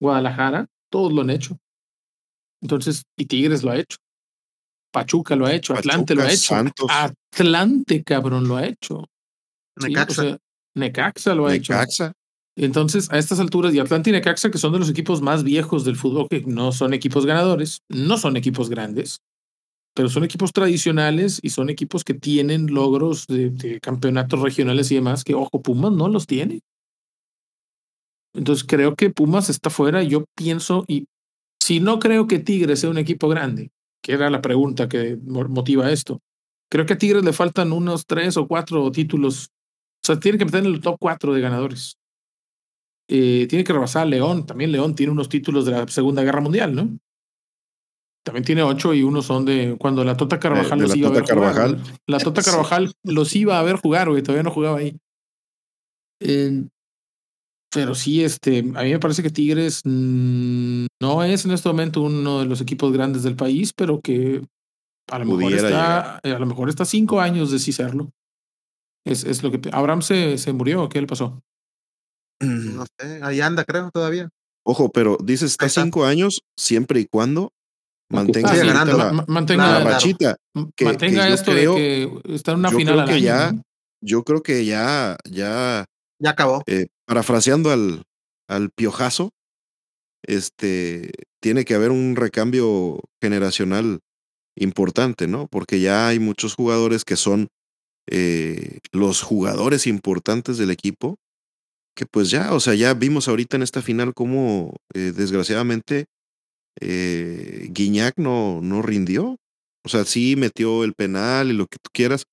[0.00, 1.58] Guadalajara, todos lo han hecho.
[2.60, 3.98] Entonces, y Tigres lo ha hecho.
[4.92, 6.54] Pachuca lo ha hecho, Atlante lo ha hecho.
[6.54, 6.90] Santos.
[6.90, 9.04] Atlante, cabrón, lo ha hecho.
[9.78, 10.22] Sí, Necaxa.
[10.22, 10.38] o sea,
[10.74, 11.72] Necaxa lo ha hecho.
[11.72, 12.12] Necaxa.
[12.56, 15.84] Entonces, a estas alturas, y Atlante y Necaxa, que son de los equipos más viejos
[15.84, 19.20] del fútbol, que no son equipos ganadores, no son equipos grandes,
[19.94, 24.96] pero son equipos tradicionales y son equipos que tienen logros de, de campeonatos regionales y
[24.96, 26.62] demás, que, ojo, Pumas no los tiene.
[28.38, 30.02] Entonces, creo que Pumas está fuera.
[30.02, 31.06] Yo pienso, y
[31.62, 33.70] si no creo que Tigres sea un equipo grande,
[34.02, 36.20] que era la pregunta que mo- motiva esto,
[36.70, 39.48] creo que a Tigres le faltan unos tres o cuatro títulos.
[40.02, 41.96] O sea, tiene que meter en el top cuatro de ganadores.
[43.10, 44.44] eh, tiene que rebasar a León.
[44.46, 46.98] También León tiene unos títulos de la Segunda Guerra Mundial, ¿no?
[48.22, 51.12] También tiene ocho y unos son de cuando la Tota Carvajal los la iba a
[51.14, 51.54] Tota ver jugar.
[51.54, 51.74] Carvajal.
[51.82, 51.96] güey.
[52.06, 52.42] La Tota.
[52.42, 54.22] Carvajal los iba a ver jugar, güey.
[54.22, 54.98] Todavía no jugaba ahí.
[56.20, 56.66] Eh,
[57.70, 62.02] pero sí, este, a mí me parece que Tigres mm, no es en este momento
[62.02, 64.42] uno de los equipos grandes del país, pero que
[65.10, 68.10] a lo mejor está, eh, a lo mejor está cinco años de sí serlo.
[69.06, 71.40] Es, es lo que Abraham se, se murió, ¿qué le pasó?
[72.40, 74.28] No sé, ahí anda, creo, todavía.
[74.66, 77.52] Ojo, pero dices está cinco años siempre y cuando
[78.10, 78.98] mantenga Ah, sí, ahorita ganando.
[78.98, 79.90] la, ma- mantenga, la claro.
[79.90, 80.36] rachita.
[80.76, 81.80] que- mantenga que esto creo- de
[82.24, 83.24] que está en una yo final creo que año.
[83.24, 83.62] ya- ¿no?
[84.00, 85.84] Yo creo que ya, ya,
[86.18, 86.62] Ya acabó.
[86.66, 88.02] eh, parafraseando al,
[88.48, 89.30] al piojazo,
[90.26, 94.00] este, tiene que haber un recambio generacional
[94.56, 95.48] importante, ¿no?
[95.48, 97.48] Porque ya hay muchos jugadores que son
[98.10, 101.16] eh, los jugadores importantes del equipo,
[101.96, 106.06] que pues ya, o sea, ya vimos ahorita en esta final cómo eh, desgraciadamente
[106.80, 109.36] eh, Guiñac no, no rindió.
[109.84, 112.24] O sea, sí metió el penal y lo que tú quieras,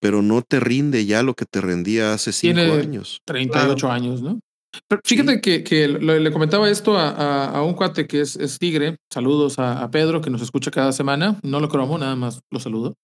[0.00, 3.20] pero no te rinde ya lo que te rendía hace cinco Tiene- años.
[3.24, 4.40] 38 años, ¿no?
[4.88, 5.40] Pero fíjate Sí.
[5.40, 8.96] que, que le comentaba esto a, a- a un cuate que es, es tigre.
[9.10, 11.38] Saludos a, a Pedro, que nos escucha cada semana.
[11.42, 12.94] No lo cromo, nada más lo saludo.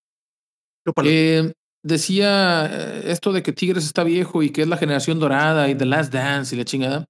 [1.04, 5.70] Eh, decía eh, esto de que Tigres está viejo y que es la generación dorada
[5.70, 7.04] y The Last Dance y la chingada.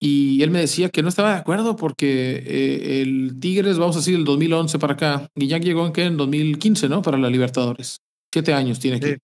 [0.00, 4.00] Y él me decía que no estaba de acuerdo porque eh, el Tigres, vamos a
[4.00, 5.28] decir, el 2011 para acá.
[5.36, 6.04] Guiñac llegó en qué?
[6.04, 7.00] En 2015, ¿no?
[7.00, 8.00] Para la Libertadores.
[8.34, 9.10] Siete años tiene aquí.
[9.10, 9.16] Sí.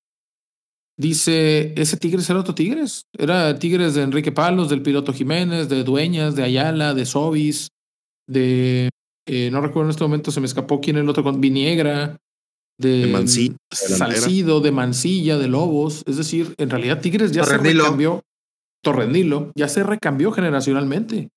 [0.97, 3.07] Dice, ese Tigres era otro Tigres.
[3.19, 7.71] Era Tigres de Enrique Palos, del piloto Jiménez, de Dueñas, de Ayala, de Sobis,
[8.29, 8.89] de...
[9.27, 12.19] eh, no recuerdo en este momento, se me escapó quién era el otro con Viniegra,
[12.79, 13.57] de, De Mancilla.
[13.73, 16.05] Salcido, de Mancilla, de Lobos.
[16.07, 18.23] Es decir, en realidad Tigres ya se recambió.
[18.81, 21.31] Torrenilo, ya se recambió generacionalmente.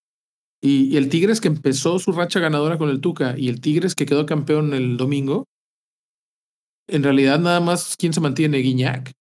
[0.62, 3.96] Y, y el Tigres que empezó su racha ganadora con el Tuca y el Tigres
[3.96, 5.46] que quedó campeón el domingo,
[6.88, 8.58] en realidad nada más, ¿quién se mantiene?
[8.60, 9.12] Guiñac.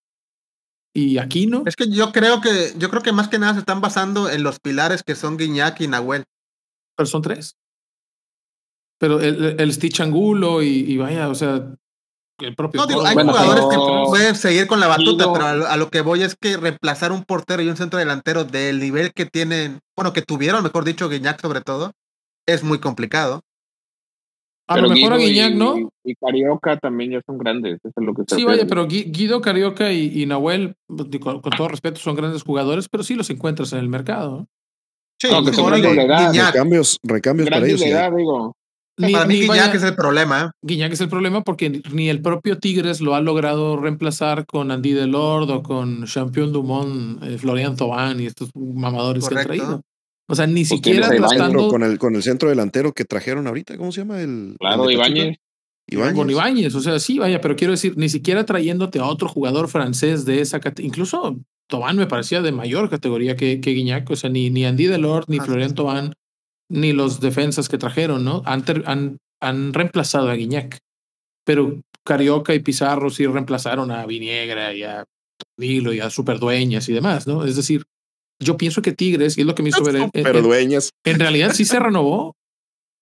[0.94, 1.62] Y Aquino.
[1.66, 4.42] Es que yo creo que, yo creo que más que nada se están basando en
[4.42, 6.24] los pilares que son Guiñac y Nahuel.
[6.96, 7.56] pero son tres.
[9.00, 11.74] Pero el, el- Stitch Angulo y, y vaya, o sea,
[12.40, 12.80] el propio.
[12.80, 15.66] No, digo, hay Bueno, jugadores pero- que pueden seguir con la batuta, pero a, lo-
[15.66, 19.12] a lo que voy es que reemplazar un portero y un centro delantero del nivel
[19.12, 21.92] que tienen, bueno, que tuvieron, mejor dicho, Guiñac sobre todo,
[22.46, 23.40] es muy complicado.
[24.68, 25.90] A lo mejor a Guiñac, y- ¿no?
[26.04, 29.40] Y Carioca también ya son grandes, eso es lo que Sí, vaya, pero Gui- Guido
[29.40, 33.14] Carioca y, y Nahuel, pues, digo, con, con todo respeto, son grandes jugadores, pero sí
[33.14, 34.46] los encuentras en el mercado.
[35.20, 36.46] Sí, No, que son ahora grandes de edad.
[36.52, 37.80] Recambios, recambios para ellos.
[37.80, 38.56] sí edad, digo.
[38.98, 40.52] Ni, para mí Guiñac vaya- es el problema.
[40.62, 44.92] Guiñac es el problema porque ni el propio Tigres lo ha logrado reemplazar con Andy
[44.92, 49.80] Delord o con Champion Dumont, eh, Florian Thauvin y estos mamadores que han traído.
[50.28, 53.76] O sea, ni Pues siquiera tratando Con el, con el centro delantero que trajeron ahorita,
[53.76, 54.20] ¿cómo se llama?
[54.22, 54.90] El, Claro?
[54.90, 55.36] Ibáñez.
[55.88, 56.14] Ibáñez.
[56.14, 56.74] con Ibáñez.
[56.74, 60.40] O sea, sí, vaya, pero quiero decir, ni siquiera trayéndote a otro jugador francés de
[60.40, 60.86] esa categoría.
[60.88, 64.08] Incluso Thauvin me parecía de mayor categoría que, que Guiñac.
[64.10, 65.74] O sea, ni, ni Andy Delord, ni Así Florian.
[65.74, 66.12] Thauvin,
[66.70, 68.42] ni los defensas que trajeron, ¿no?
[68.46, 70.78] Han, ter- han, han reemplazado a Guiñac.
[71.44, 75.04] Pero Carioca y Pizarro sí reemplazaron a Viniegra y a
[75.58, 77.44] Nilo y a Superdueñas y demás, ¿no?
[77.44, 77.82] Es decir,
[78.42, 80.90] yo pienso que Tigres, y es lo que me hizo ver, en, dueñas.
[81.04, 82.34] en realidad sí se renovó.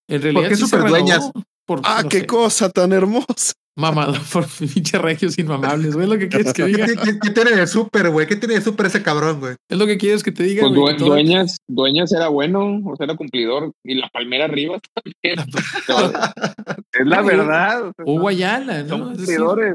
[0.09, 1.19] En realidad qué sí se Superdueñas?
[1.19, 1.45] renovó.
[1.67, 3.53] Por, Ah, no qué sé, cosa tan hermosa.
[3.77, 6.05] Mamado por pinche regios inmamables, güey.
[6.05, 6.85] Es lo que quieres que diga.
[6.87, 8.27] ¿Qué, qué- qué tiene de súper, güey?
[8.27, 9.55] ¿Qué tiene de súper ese cabrón, güey?
[9.71, 10.97] Es lo que quieres que te diga, Pues güey.
[10.97, 13.73] Todo- dueñas, dueñas era bueno, o sea, era cumplidor.
[13.85, 15.47] Y la palmera arriba también.
[16.93, 17.83] es la verdad.
[17.89, 19.09] o sea, Hugo Ayala, son ¿no?
[19.11, 19.75] Decir, cumplidores.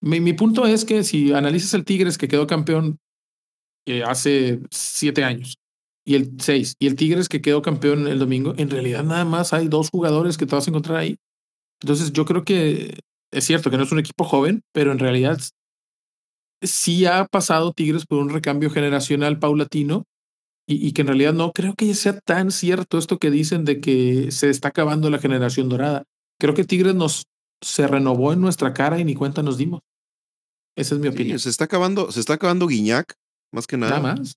[0.00, 2.98] mi, mi punto es que si analizas el Tigres que quedó campeón
[3.88, 5.56] eh, hace siete años
[6.04, 9.52] y el seis, y el Tigres que quedó campeón el domingo, en realidad nada más
[9.52, 11.16] hay dos jugadores que te vas a encontrar ahí.
[11.82, 13.00] Entonces yo creo que
[13.32, 15.38] es cierto que no es un equipo joven, pero en realidad
[16.62, 20.04] sí ha pasado Tigres por un recambio generacional paulatino
[20.66, 23.80] y, y que en realidad no creo que sea tan cierto esto que dicen de
[23.80, 26.04] que se está acabando la generación dorada.
[26.38, 27.24] Creo que Tigres nos
[27.60, 29.80] se renovó en nuestra cara y ni cuenta nos dimos.
[30.76, 31.38] Esa es mi Sí, opinión.
[31.38, 33.14] se está acabando, se está acabando Guiñac,
[33.52, 34.00] más que nada.
[34.00, 34.34] Nada más.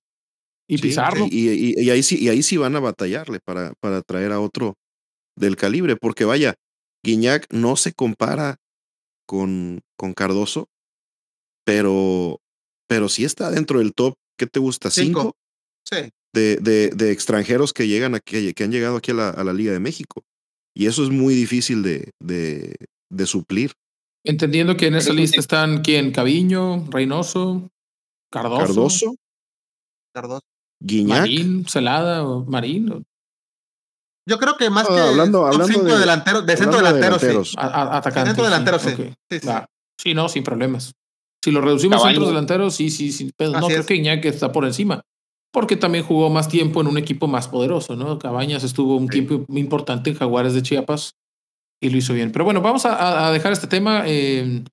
[0.68, 1.26] Y Sí, Pizarro.
[1.30, 4.40] Y, y- y ahí sí, y ahí sí van a batallarle para, para traer a
[4.40, 4.74] otro
[5.36, 6.54] del calibre, porque vaya,
[7.04, 8.56] Guiñac no se compara
[9.26, 10.68] con, con Cardoso,
[11.64, 12.38] pero,
[12.88, 14.90] pero sí está dentro del top, ¿qué te gusta?
[14.90, 15.20] Cinco.
[15.20, 15.36] Cinco
[15.84, 16.10] Sí.
[16.32, 19.52] de, de, de extranjeros que llegan aquí, que han llegado aquí a la, a la
[19.52, 20.22] Liga de México.
[20.74, 22.76] Y eso es muy difícil de, de,
[23.10, 23.72] de suplir.
[24.24, 26.12] Entendiendo que en esa lista están quién?
[26.12, 27.68] Caviño, Reynoso,
[28.32, 28.58] Cardoso.
[28.66, 29.14] Cardoso,
[30.14, 30.42] Cardoso.
[30.80, 31.20] Guiñac.
[31.20, 33.04] Marín, Celada o Marín.
[34.28, 37.04] Yo creo que más Ah, que hablando- hablando cinco de- delantero, de centro hablando de
[37.04, 37.26] delantero, sí.
[37.26, 37.54] delanteros.
[37.58, 38.30] a- a- atacantes.
[38.30, 38.88] Centro delantero, sí.
[38.90, 39.16] ok.
[39.30, 39.48] Sí, sí.
[40.00, 40.92] Sí, no, sin problemas.
[41.44, 43.52] Si lo reducimos a centros delanteros, sí, sí, sin pedo.
[43.52, 43.86] No, Así creo es.
[43.86, 45.02] que Iñaki está por encima.
[45.52, 48.18] Porque también jugó más tiempo en un equipo más poderoso, ¿no?
[48.18, 49.22] Cabañas estuvo un Sí.
[49.22, 51.14] tiempo muy importante en Jaguares de Chiapas
[51.80, 52.32] y lo hizo bien.
[52.32, 54.04] Pero bueno, vamos a- a, a dejar este tema.
[54.06, 54.64] eh,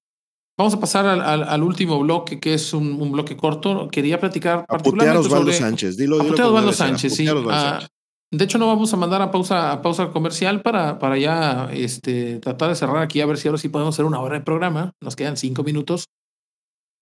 [0.60, 3.88] vamos a pasar al, al- al último bloque, que es un, un bloque corto.
[3.90, 5.58] Quería platicar A putear a particularmente Osvaldo sobre...
[5.58, 5.98] Sánchez.
[5.98, 7.28] Dilo, a dilo a Osvaldo debe ser, a Sánchez, sí.
[7.28, 7.90] a Osvaldo Ah, Sánchez.
[8.32, 12.40] de hecho, no vamos a mandar a pausa, a pausa comercial para, para ya este,
[12.40, 14.92] tratar de cerrar aquí a ver si ahora sí podemos hacer una hora de programa.
[15.02, 16.06] Nos quedan cinco minutos.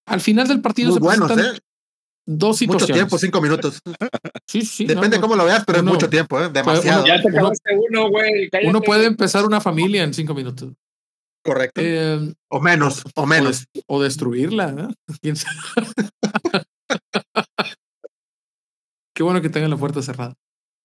[0.08, 1.60] Al final del partido Muy se buenos, presentan ¿eh?
[2.30, 2.96] dos Mucho situaciones.
[2.96, 3.80] tiempo, cinco minutos.
[4.48, 4.86] Sí, sí.
[4.86, 6.50] Depende no, cómo lo veas, pero uno- es mucho tiempo, ¿eh?
[6.50, 7.06] Demasiado.
[7.06, 8.50] Ya te Uno- acabaste uno, güey.
[8.50, 8.70] cállate.
[8.70, 10.72] Uno puede empezar una familia en cinco minutos.
[11.48, 11.80] Correcto.
[11.82, 13.68] Eh, o menos, o menos.
[13.88, 14.74] o destruirla.
[14.74, 14.94] ¿no?
[15.22, 15.56] ¿Quién sabe?
[19.16, 20.34] Qué bueno que tengan la puerta cerrada.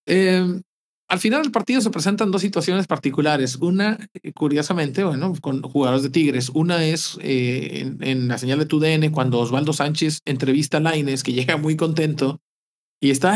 [0.07, 0.61] Eh,
[1.09, 3.57] al final del partido se presentan dos situaciones particulares.
[3.57, 6.47] Una, eh, curiosamente, bueno, con jugadores de Tigres.
[6.47, 11.23] Una es eh, en, en la señal de TUDN cuando Osvaldo Sánchez entrevista a Laines,
[11.23, 12.39] que llega muy contento
[13.01, 13.35] y está.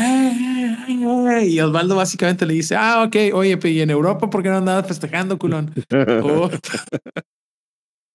[0.88, 4.56] Y Osvaldo básicamente le dice: Ah, ok, oye, pe, ¿y en Europa por qué no
[4.56, 5.72] andabas festejando, culón?
[6.22, 6.50] Oh.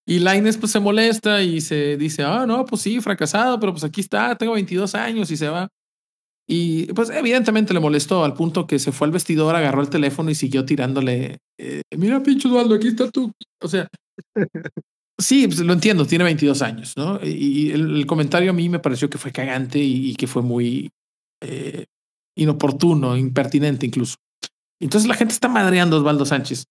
[0.06, 3.86] Y Laines pues se molesta y se dice, ah, no, pues sí, fracasado, pero pues
[3.86, 5.70] aquí está, tengo 22 años y se va.
[6.46, 10.30] Y pues evidentemente le molestó al punto que se fue al vestidor, agarró el teléfono
[10.30, 13.32] y siguió tirándole, eh, mira pinche Osvaldo, aquí está tú.
[13.62, 13.88] O sea,
[15.18, 17.22] sí, pues, lo entiendo, tiene 22 años, ¿no?
[17.24, 20.42] Y el, el comentario a mí me pareció que fue cagante y, y que fue
[20.42, 20.92] muy
[21.42, 21.86] eh,
[22.36, 24.16] inoportuno, impertinente incluso.
[24.80, 26.66] Entonces la gente está madreando a Osvaldo Sánchez.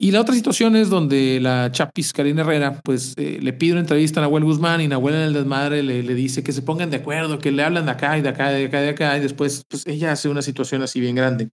[0.00, 3.80] Y la otra situación es donde la Chapis Karina Herrera, pues eh, le pide una
[3.80, 6.90] entrevista a Nahuel Guzmán y Nahuel en el desmadre le, le dice que se pongan
[6.90, 9.20] de acuerdo, que le hablan de acá y de acá, de acá, de acá, y
[9.20, 11.50] después pues ella hace una situación así bien grande.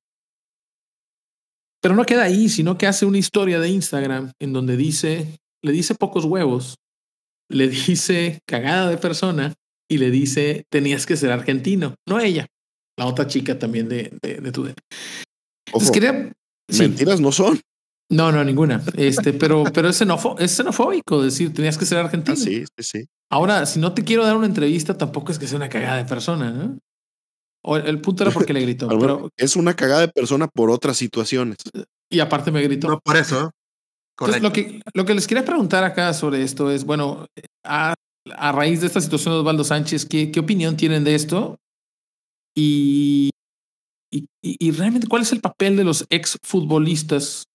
[1.81, 5.71] Pero no queda ahí, sino que hace una historia de Instagram en donde dice, le
[5.71, 6.75] dice pocos huevos,
[7.49, 9.53] le dice cagada de persona
[9.89, 12.45] y le dice tenías que ser argentino, no ella,
[12.97, 14.73] la otra chica también de, de, de tu Ojo,
[15.67, 16.31] Entonces quería...
[16.69, 16.81] sí.
[16.83, 17.59] mentiras no son.
[18.11, 18.83] No, no, ninguna.
[18.97, 22.33] Este, pero, pero es, xenofo- es xenofóbico decir tenías que ser argentino.
[22.37, 23.05] Ah, sí, sí, sí.
[23.31, 26.05] Ahora, si no te quiero dar una entrevista, tampoco es que sea una cagada de
[26.05, 26.77] persona, ¿no?
[27.63, 28.87] O el, el punto era porque le gritó.
[28.87, 31.57] Pero, es una cagada de persona por otras situaciones.
[32.11, 32.87] y aparte me gritó.
[32.89, 33.49] No por eso.
[34.39, 37.25] lo que, lo que les quería preguntar acá sobre esto es, bueno,
[37.65, 37.95] a,
[38.35, 41.57] a raíz de esta situación de Osvaldo Sánchez, ¿qué, qué opinión tienen de esto?
[42.55, 43.31] Y,
[44.41, 47.45] y, realmente, ¿cuál es el papel de los exfutbolistas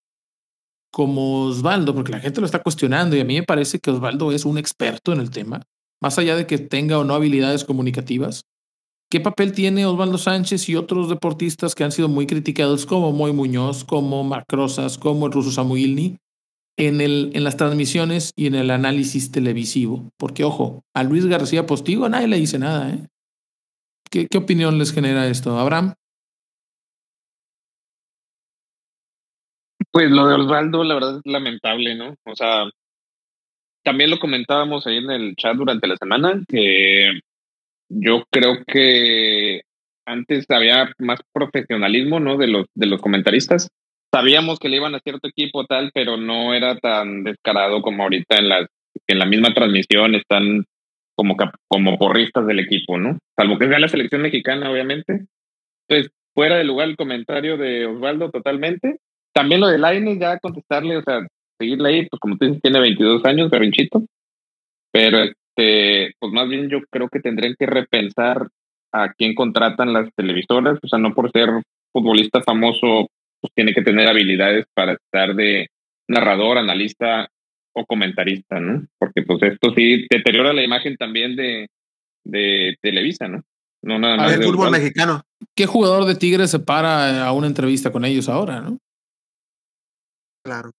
[0.92, 1.94] como Osvaldo?
[1.94, 4.58] Porque la gente lo está cuestionando y a mí me parece que Osvaldo es un
[4.58, 5.62] experto en el tema,
[6.02, 8.42] más allá de que tenga o no habilidades comunicativas.
[9.10, 13.32] ¿Qué papel tiene Osvaldo Sánchez y otros deportistas que han sido muy criticados como Moy
[13.32, 16.18] Muñoz, como Marc Rosas, como el ruso Samuilny
[16.76, 20.10] en, el, en las transmisiones y en el análisis televisivo?
[20.16, 22.90] Porque, ojo, a Luis García Postigo nadie le dice nada.
[22.90, 23.08] ¿eh?
[24.10, 25.58] ¿Qué, ¿Qué opinión les genera esto?
[25.58, 25.94] Abraham,
[29.92, 32.14] Pues lo de Osvaldo, la verdad es lamentable, ¿no?
[32.24, 32.70] O sea,
[33.82, 37.20] también lo comentábamos ahí en el chat durante la semana, que
[37.88, 39.62] yo creo que
[40.06, 42.36] antes había más profesionalismo, ¿no?
[42.36, 43.68] De los, de los comentaristas.
[44.12, 48.36] Sabíamos que le iban a cierto equipo tal, pero no era tan descarado como ahorita
[48.36, 48.66] en las,
[49.08, 50.64] en la misma transmisión están
[51.20, 51.36] como,
[51.68, 53.18] como porristas del equipo, ¿no?
[53.36, 55.26] Salvo que sea la selección mexicana, obviamente.
[55.86, 58.96] Entonces, fuera de lugar el comentario de Osvaldo totalmente.
[59.34, 61.26] También lo de Lainez, ya contestarle, o sea,
[61.58, 64.02] seguirle ahí, pues como tú dices, tiene 22 años, berrinchito.
[64.90, 68.48] Pero este, pues más bien yo creo que tendrían que repensar
[68.92, 71.50] a quién contratan las televisoras, o sea, no por ser
[71.92, 73.08] futbolista famoso,
[73.42, 75.68] pues tiene que tener habilidades para estar de
[76.08, 77.28] narrador, analista
[77.72, 78.86] o comentarista, ¿no?
[78.98, 81.68] Porque pues esto sí deteriora la imagen también de,
[82.24, 83.42] de Televisa, ¿no?
[83.82, 85.22] No nada A más ver, el de fútbol mexicano.
[85.56, 88.60] ¿qué jugador de Tigres se para a una entrevista con ellos ahora?
[88.60, 88.78] ¿no?
[90.44, 90.70] Claro.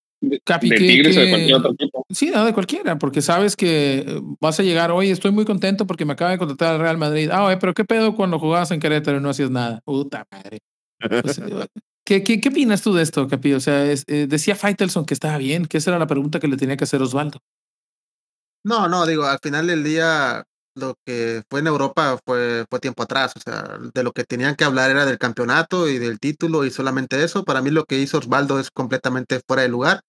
[0.43, 2.05] Capi, de ¿qué- Tigres o de qué- cualquier otro equipo.
[2.11, 5.87] Sí, no, de cualquiera, porque sabes que eh, vas a llegar hoy, estoy muy contento
[5.87, 7.29] porque me acaba de contratar al Real Madrid.
[7.31, 9.81] Ah, oye, pero ¿qué pedo cuando jugabas en Querétaro y no hacías nada?
[9.83, 10.59] Puta madre.
[11.03, 11.45] O sea,
[12.19, 13.53] ¿qué, qué, opinas tú de esto, Capi?
[13.53, 16.47] O sea, es- eh, decía Faitelson que estaba bien, que esa era la pregunta que
[16.47, 17.39] le tenía que hacer Osvaldo.
[18.63, 20.43] No, no, digo, al final del día
[20.75, 24.63] lo que fue en Europa fue, tiempo atrás, o sea, de lo que tenían que
[24.63, 27.43] hablar era del campeonato y del título y solamente eso.
[27.43, 30.01] Para mí lo que hizo Osvaldo es completamente fuera de lugar.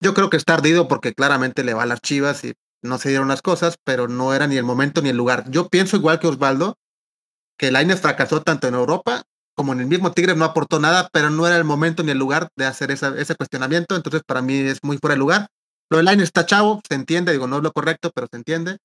[0.00, 2.52] Yo creo que está ardido porque claramente le va a las chivas y
[2.82, 5.50] no se dieron las cosas, pero no era ni el momento ni el lugar.
[5.50, 6.76] Yo pienso igual que Osvaldo,
[7.58, 9.24] que Laines fracasó tanto en Europa
[9.56, 12.18] como en el mismo Tigres, no aportó nada, pero no era el momento ni el
[12.18, 15.48] lugar de hacer esa, ese cuestionamiento, entonces para mí es muy fuera de lugar.
[15.90, 18.76] Lo de Laines está chavo, se entiende, digo, no es lo correcto, pero se entiende.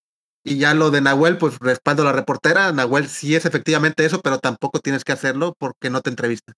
[0.44, 2.72] Y ya lo de Nahuel, pues respaldo a la reportera.
[2.72, 6.54] Nahuel sí es efectivamente eso, pero tampoco tienes que hacerlo porque no te entrevista.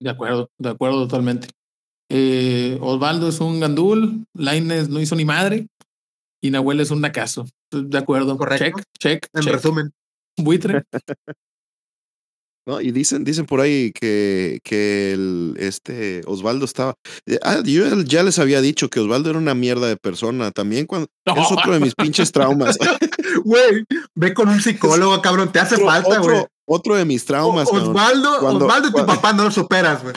[0.00, 1.48] De acuerdo, de acuerdo totalmente.
[2.08, 5.68] Eh, Osvaldo es un gandul, Laines no hizo ni madre
[6.42, 7.46] y Nahuel es un nacazo.
[7.70, 8.64] De acuerdo, Correcto.
[8.64, 9.26] check, check.
[9.34, 9.52] En check.
[9.52, 9.92] resumen,
[10.36, 10.84] Buitre.
[12.70, 12.80] ¿no?
[12.80, 16.94] Y dicen, dicen por ahí que, que el, este Osvaldo estaba.
[17.26, 20.50] eh, Ah, yo ya les había dicho que Osvaldo era una mierda de persona.
[20.52, 21.08] También cuando.
[21.26, 22.78] Es otro de mis pinches traumas.
[23.44, 26.36] güey, ve con un psicólogo, cabrón, te hace otro, falta, güey.
[26.38, 27.68] otro, otro de mis traumas.
[27.68, 27.74] O-.
[27.76, 30.14] Osvaldo, Cuando- Osvaldo y tu cuando- papá no lo superas, güey.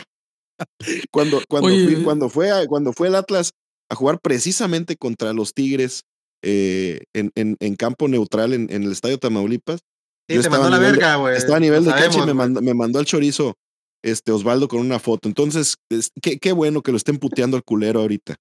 [1.11, 3.51] Cuando, cuando, fui- cuando, fue a- cuando fue el Atlas
[3.89, 6.03] a jugar precisamente contra los Tigres
[6.43, 9.81] eh, en, en, en campo neutral en, en el Estadio Tamaulipas.
[10.29, 11.35] Sí, Yo te estaba mandó a la nivel de- verga, güey.
[11.37, 13.55] Estaba a nivel Lo de cancha y sabemos, me mandó, me mandó al chorizo
[14.03, 15.27] este Osvaldo con una foto.
[15.27, 18.35] Entonces, es- qué, qué bueno que lo estén puteando al culero ahorita.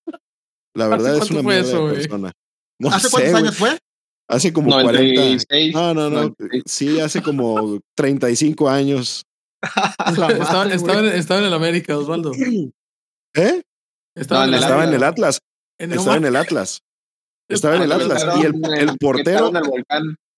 [0.75, 2.33] La verdad es una fue mierda eso, de persona.
[2.81, 3.79] No ¿Hace sé, cuántos años fue?
[4.29, 5.21] Hace como 40.
[5.21, 5.75] 96.
[5.75, 6.17] No, no, no.
[6.23, 6.63] 96.
[6.67, 9.25] Sí, hace como 35 años.
[10.07, 12.33] Estaba, estaba en, estaba en el América, Osvaldo.
[13.35, 13.63] ¿Eh?
[14.17, 15.39] Estaba, No, en el Estaba en el Atlas.
[15.79, 16.81] Estaba en el Atlas.
[17.49, 18.25] Estaba en el Atlas.
[18.39, 19.53] Y el, en- el portero,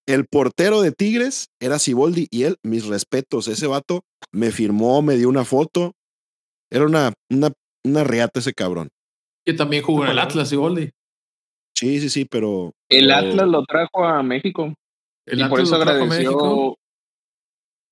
[0.07, 5.17] el portero de Tigres era Siboldi y él, mis respetos, ese vato me firmó, me
[5.17, 5.93] dio una foto.
[6.71, 7.53] Era una, una,
[7.85, 8.89] una reata ese cabrón.
[9.45, 10.91] Que también jugó en el Atlas y Goldi.
[11.75, 12.73] Sí, sí, sí, pero.
[12.89, 14.75] El pero- Atlas lo trajo a México.
[15.27, 16.77] El y por Atlas eso lo trajo a agradeció.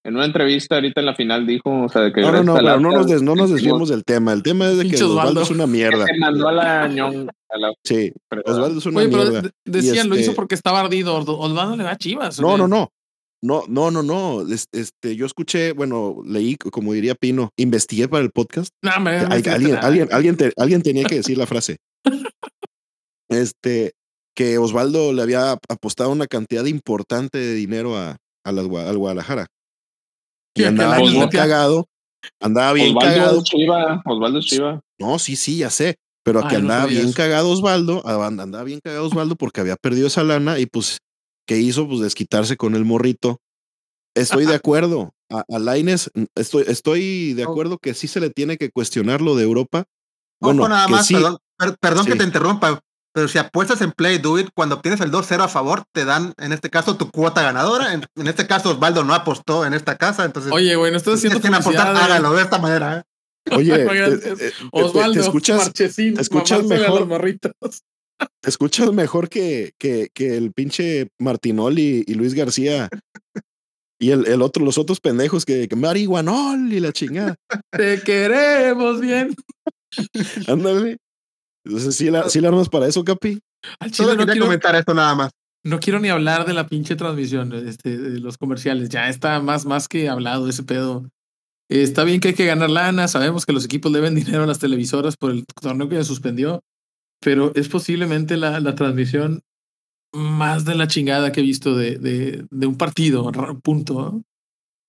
[0.04, 2.54] En una entrevista ahorita en la final dijo, o sea, de que No, no, no,
[2.56, 4.32] pero no nos, des- no nos desviemos del tema.
[4.32, 5.42] El tema es de que Osvaldo Osvaldo.
[5.42, 6.04] es una mierda.
[6.06, 8.12] que mandó a la ñong a la Sí.
[8.44, 9.42] Osvaldo es una Oye, pero mierda.
[9.42, 11.14] de- decían, lo este- hizo porque estaba ardido.
[11.16, 12.38] Os- Osvaldo le va a chivas.
[12.38, 12.88] ¿o No, no, no.
[13.44, 14.42] No, no, no, no.
[14.52, 18.70] Es- Este, yo escuché, bueno, leí, como diría Pino, investigué para el podcast.
[18.82, 21.76] No, no Hay- alguien, alguien, alguien, te- alguien tenía que decir la frase.
[23.28, 23.92] Este,
[24.36, 28.10] que Osvaldo le había apostado una cantidad importante de dinero a,
[28.44, 29.46] a al Guadalajara.
[30.54, 31.86] Y andaba bien metía- cagado.
[32.40, 33.42] Andaba bien Osvaldo cagado.
[33.42, 34.80] Chiva, Osvaldo Chiva.
[34.98, 35.96] No, sí, sí, ya sé.
[36.24, 37.16] Pero que Ay, no andaba bien eso.
[37.16, 40.98] cagado Osvaldo, ah, and- andaba bien cagado Osvaldo porque había perdido esa lana y pues,
[41.48, 41.88] ¿qué hizo?
[41.88, 43.38] Pues desquitarse con el morrito.
[44.14, 45.10] Estoy de acuerdo.
[45.30, 47.50] A, a Lainez, mm, estoy, estoy de Oh.
[47.50, 49.84] acuerdo que sí se le tiene que cuestionar lo de Europa.
[50.40, 52.80] Bueno, Ojo, nada que más, sí, perdón, per- perdón que te interrumpa,
[53.14, 56.32] pero si apuestas en Play Do It, cuando obtienes el 2-0 a favor, te dan,
[56.38, 57.92] en este caso, tu cuota ganadora.
[57.94, 61.20] En, en este caso, Osvaldo no apostó en esta casa, entonces, Oye, güey, no estás
[61.20, 62.98] si haciendo quieren apostar, hágalo de esta manera.
[62.98, 63.02] ¿eh?
[63.54, 67.00] Oye, Oigan, te, es- te- te- Osvaldo, te escuchas, Marchesín, te escuchas mejor.
[67.00, 67.52] los morritos.
[67.60, 72.88] te escuchas mejor que, que, que el pinche Martinoli y Luis García.
[74.00, 77.36] Y el, el otro, los otros pendejos que, que marihuanol y la chingada.
[77.70, 79.34] Te queremos bien.
[80.48, 80.98] Ándale.
[81.64, 83.40] Entonces, ¿sí la, sí la armas para eso, Capi?
[83.78, 85.30] Al chile Solo no quería quiero, comentar esto nada más.
[85.64, 88.88] no quiero ni hablar de la pinche transmisión, este, de los comerciales.
[88.88, 91.08] Ya está más, más que hablado ese pedo.
[91.70, 93.06] Eh, Está bien que hay que ganar lana.
[93.08, 96.60] Sabemos que los equipos deben dinero a las televisoras por el torneo que se suspendió,
[97.20, 99.42] pero es posiblemente la, la transmisión
[100.12, 103.30] más de la chingada que he visto de, de, de un partido.
[103.62, 104.22] Punto.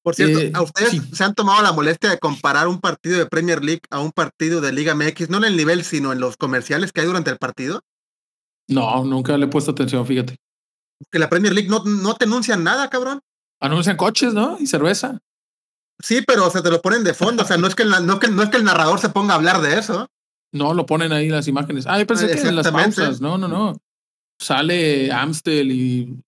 [0.04, 1.02] Por cierto, Eh, ¿a ustedes sí.
[1.14, 4.60] se han tomado la molestia de comparar un partido de Premier League a un partido
[4.60, 7.38] de Liga MX, no en el nivel, sino en los comerciales que hay durante el
[7.38, 7.82] partido?
[8.68, 10.36] No, nunca le he puesto atención, fíjate.
[11.10, 13.22] Que la Premier League no, no te anuncian nada, cabrón.
[13.62, 14.58] Anuncian coches, ¿no?
[14.60, 15.20] Y cerveza.
[16.00, 17.44] Sí, pero o sea, te lo ponen de fondo.
[17.44, 19.34] O sea, no es que el, no, que, no es que el narrador se ponga
[19.34, 20.08] a hablar de eso.
[20.52, 21.86] No, lo ponen ahí las imágenes.
[21.88, 23.22] Ah, yo pensé que en las pausas.
[23.22, 23.78] No, no, no.
[24.40, 26.20] Sale Amstel y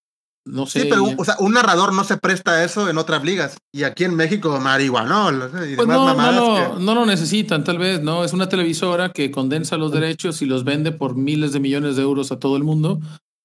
[0.45, 0.81] no sé.
[0.81, 1.15] Sí, pero ya.
[1.17, 3.57] o sea, un narrador no se presta a eso en otras ligas.
[3.73, 5.35] Y aquí en México, marihuanol.
[5.69, 8.23] y Pues demás no, no, mamadas lo, que- no lo necesitan, tal vez, ¿no?
[8.23, 12.03] Es una televisora que condensa los derechos y los vende por miles de millones de
[12.03, 12.99] euros a todo el mundo.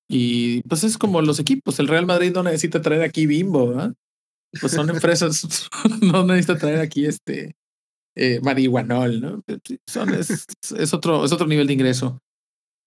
[0.09, 1.78] Y pues es como los equipos.
[1.78, 3.94] El Real Madrid no necesita traer aquí Bimbo, ¿verdad?
[4.61, 5.68] Pues son empresas,
[6.03, 7.55] no necesita traer aquí este
[8.16, 9.42] eh, marihuanol, ¿no?
[9.86, 10.44] Son, es,
[10.76, 12.18] es otro, es otro nivel de ingreso.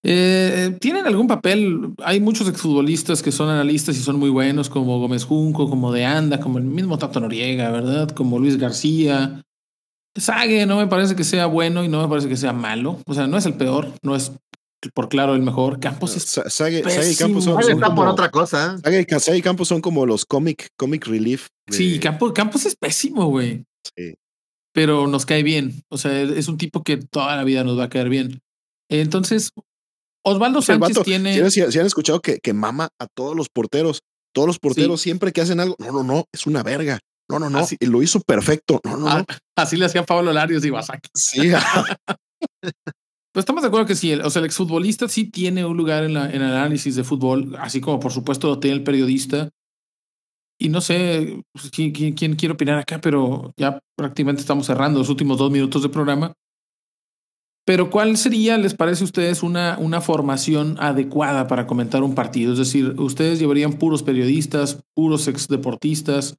[0.06, 1.94] Eh, ¿Tienen algún papel?
[2.04, 6.04] Hay muchos exfutbolistas que son analistas y son muy buenos, como Gómez Junco, como De
[6.04, 8.10] Anda, como el mismo Tato Noriega, ¿verdad?
[8.10, 9.42] Como Luis García.
[10.16, 13.00] Sague no me parece que sea bueno y no me parece que sea malo.
[13.06, 14.32] O sea, no es el peor, no es
[14.94, 15.80] por claro el mejor.
[15.80, 17.16] Campos es Sa- Sague, Sague y.
[17.16, 18.76] Campos son, son está por como, otra cosa.
[18.84, 21.48] Sague y- Sague y Campos son como los comic, comic relief.
[21.66, 23.64] de- Sí, Campos, Campos es pésimo, güey.
[23.96, 24.14] sí.
[24.74, 25.82] Pero nos cae bien.
[25.88, 28.40] O sea, es un tipo que toda la vida nos va a caer bien.
[28.90, 29.50] Entonces,
[30.24, 31.50] Osvaldo Sánchez vato, tiene.
[31.50, 34.00] si han, si han escuchado que, que mama a todos los porteros.
[34.34, 36.98] Todos los porteros siempre que hacen algo, no, no, no, es una verga.
[37.30, 38.80] No, no, no, Así- lo hizo perfecto.
[38.84, 39.24] No, no, Ah, no.
[39.56, 41.08] así le hacía Pablo Larios y Basaki.
[41.14, 41.50] Sí,
[43.32, 46.04] Pues estamos de acuerdo que sí, el, o sea, el exfutbolista sí tiene un lugar
[46.04, 49.50] en, la, en el análisis de fútbol, así como por supuesto lo tiene el periodista.
[50.60, 55.00] Y no sé pues, quién, quién- quién quiere opinar acá, pero ya prácticamente estamos cerrando
[55.00, 56.32] los últimos dos minutos de programa.
[57.66, 62.52] Pero ¿cuál sería, les parece a ustedes, una, una formación adecuada para comentar un partido?
[62.52, 66.36] Es decir, ¿ustedes llevarían puros periodistas, puros exdeportistas,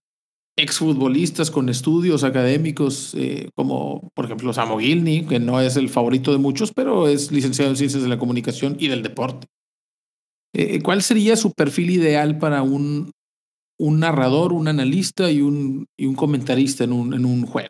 [0.55, 6.31] exfutbolistas con estudios académicos, eh, como por ejemplo Samo Gilny, que no es el favorito
[6.31, 9.47] de muchos, pero es licenciado en Ciencias de la Comunicación y del Deporte?
[10.53, 13.11] Eh, ¿Cuál sería su perfil ideal para un,
[13.77, 17.69] un narrador, un analista y un, y un comentarista en un, en un juego?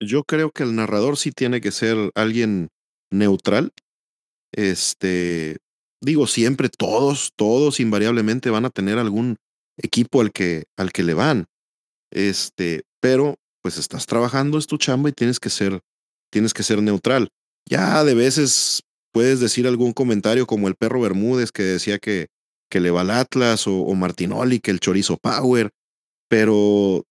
[0.00, 2.68] Yo creo que el narrador sí tiene que ser alguien
[3.12, 3.72] neutral.
[4.52, 5.58] Este,
[6.00, 9.36] digo, siempre todos, todos invariablemente van a tener algún
[9.76, 11.46] equipo al que, al que le van.
[12.10, 15.80] Este, pero pues estás trabajando, es tu chamba y tienes que ser,
[16.30, 17.28] tienes que ser neutral.
[17.68, 18.82] Ya de veces
[19.12, 22.28] puedes decir algún comentario como el perro Bermúdez que decía que,
[22.70, 25.70] que le va al Atlas o, o Martinoli, que el chorizo Power,
[26.28, 27.04] pero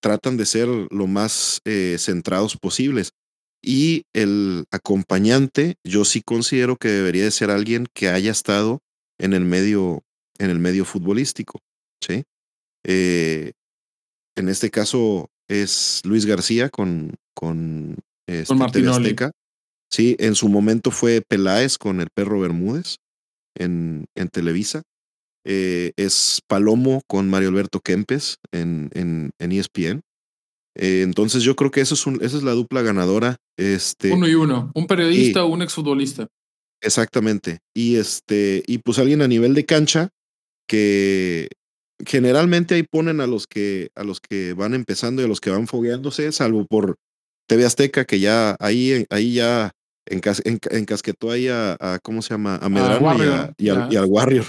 [0.00, 3.12] tratan de ser lo más eh, centrados posibles.
[3.62, 8.80] Y el acompañante, yo sí considero que debería de ser alguien que haya estado
[9.18, 10.02] en el medio,
[10.38, 11.58] en el medio futbolístico.
[12.00, 12.24] ¿sí?
[12.84, 13.52] Eh,
[14.36, 18.88] en este caso es Luis García con, con, este, Con TV.
[18.88, 19.32] Azteca.
[19.90, 22.96] Sí, en su momento fue Peláez con el perro Bermúdez
[23.56, 24.82] en, en Televisa.
[25.48, 30.00] Eh, es Palomo con Mario Alberto Kempes en, en, en ESPN.
[30.78, 33.36] Eh, entonces yo creo que eso es un, esa es la dupla ganadora.
[33.56, 36.26] Este, Uno y uno, un periodista o un exfutbolista.
[36.82, 37.60] Exactamente.
[37.74, 40.10] Y este, y pues alguien a nivel de cancha
[40.68, 41.48] que
[42.04, 45.50] generalmente ahí ponen a los que, a los que van empezando y a los que
[45.50, 46.96] van fogueándose, salvo por
[47.48, 49.70] TV Azteca, que ya ahí, ahí ya
[50.10, 52.56] encas- enca- encasquetó ahí a, a, ¿cómo se llama?
[52.56, 54.44] A Medrano y, a- Warrior, y al, y al Warrior.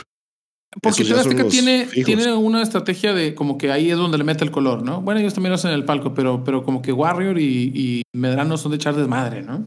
[0.81, 2.05] Porque TV Azteca tiene, fijos.
[2.05, 5.01] tiene una estrategia de como que ahí es donde le mete el color, ¿no?
[5.01, 8.01] Bueno, ellos también lo hacen en el palco, pero, pero como que Warrior y, y
[8.15, 9.65] Medrano son de echar desmadre, ¿no?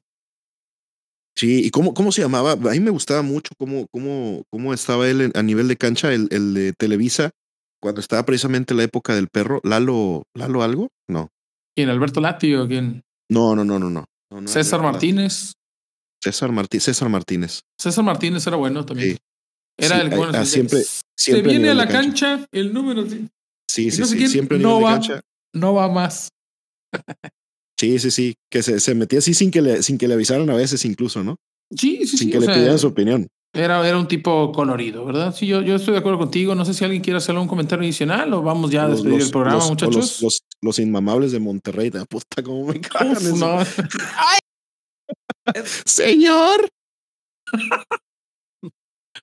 [1.37, 2.53] Sí, ¿y cómo, cómo se llamaba?
[2.53, 6.13] A mí me gustaba mucho cómo, cómo, cómo estaba él en- a nivel de cancha,
[6.13, 7.31] el, el de Televisa,
[7.81, 9.61] cuando estaba precisamente la época del perro.
[9.65, 10.89] ¿Lalo, Lalo algo?
[11.09, 11.29] No.
[11.75, 11.89] ¿Quién?
[11.89, 13.03] ¿Alberto Lati o quién?
[13.31, 14.05] No, no, no, no, no.
[14.31, 14.83] No, no, César.
[14.83, 15.55] Martínez.
[16.23, 17.61] César, Martí- César Martínez.
[17.81, 19.13] César Martínez era bueno también.
[19.15, 19.19] Sí.
[19.81, 20.33] Era Sí, el bueno.
[20.39, 21.01] ah, sí, siempre- Se
[21.33, 22.47] Siempre viene a la de cancha.
[22.53, 23.27] el número sí,
[23.69, 24.27] Sí, sí, no sé sí.
[24.29, 24.91] Siempre a no nivel va.
[24.91, 25.21] de cancha.
[25.55, 26.29] no va más.
[27.79, 28.35] Sí, sí, sí.
[28.51, 31.23] Que se, se metía así sin que, le, sin que le avisaran a veces incluso,
[31.25, 31.37] ¿no?
[31.77, 32.31] Sí, sí, sin sí.
[32.31, 33.27] que le sea, pidieran su opinión.
[33.55, 35.35] era, era un tipo colorido, ¿verdad?
[35.35, 36.55] Sí, yo, yo estoy de acuerdo contigo.
[36.55, 39.27] No sé si alguien quiere hacer algún comentario adicional o vamos ya a despedir los-
[39.27, 39.97] el programa, los- muchachos.
[39.97, 41.91] Los, los, los inmamables de Monterrey.
[41.91, 43.59] La puta, cómo me cagan Uf, no.
[45.87, 46.69] Señor.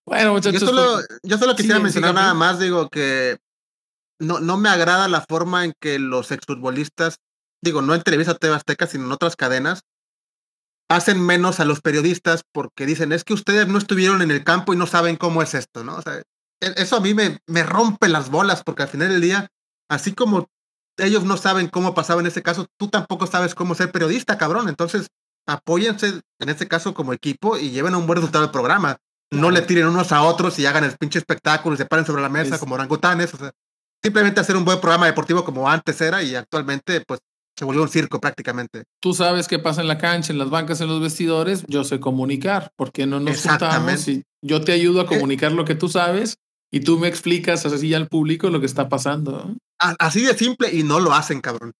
[0.08, 0.62] Bueno, muchachos.
[0.62, 3.38] Yo solo, pues, yo solo quisiera mencionar nada más, digo que
[4.20, 7.18] no, no me agrada la forma en que los exfutbolistas,
[7.62, 9.82] digo, no en Televisa TV Azteca, sino en otras cadenas,
[10.89, 14.74] hacen menos a los periodistas porque dicen, es que ustedes no estuvieron en el campo
[14.74, 15.97] y no saben cómo es esto, ¿no?
[15.97, 16.20] O sea,
[16.62, 19.49] e- eso a mí me, me rompe las bolas porque al final del día,
[19.89, 20.47] así como
[20.97, 24.69] ellos no saben cómo pasaba en ese caso, tú tampoco sabes cómo ser periodista, cabrón.
[24.69, 25.07] Entonces,
[25.45, 28.98] apóyense en este caso como equipo y lleven a un buen resultado del programa.
[29.32, 32.22] No le tiren unos a otros y hagan el pinche espectáculo y se paren sobre
[32.22, 33.34] la mesa Es- como orangutanes.
[33.34, 33.52] O sea,
[34.02, 37.20] simplemente hacer un buen programa deportivo como antes era y actualmente, pues,
[37.58, 38.84] se volvió un circo prácticamente.
[39.02, 41.64] Tú sabes qué pasa en la cancha, en las bancas, en los vestidores.
[41.68, 42.72] Yo sé comunicar.
[42.76, 44.08] ¿Por qué no nos juntamos?
[44.08, 45.08] Y yo te ayudo a Eh.
[45.08, 46.38] comunicar lo que tú sabes
[46.72, 49.56] y tú me explicas así al público lo que está pasando.
[49.80, 51.72] Así de simple y no lo hacen, cabrón.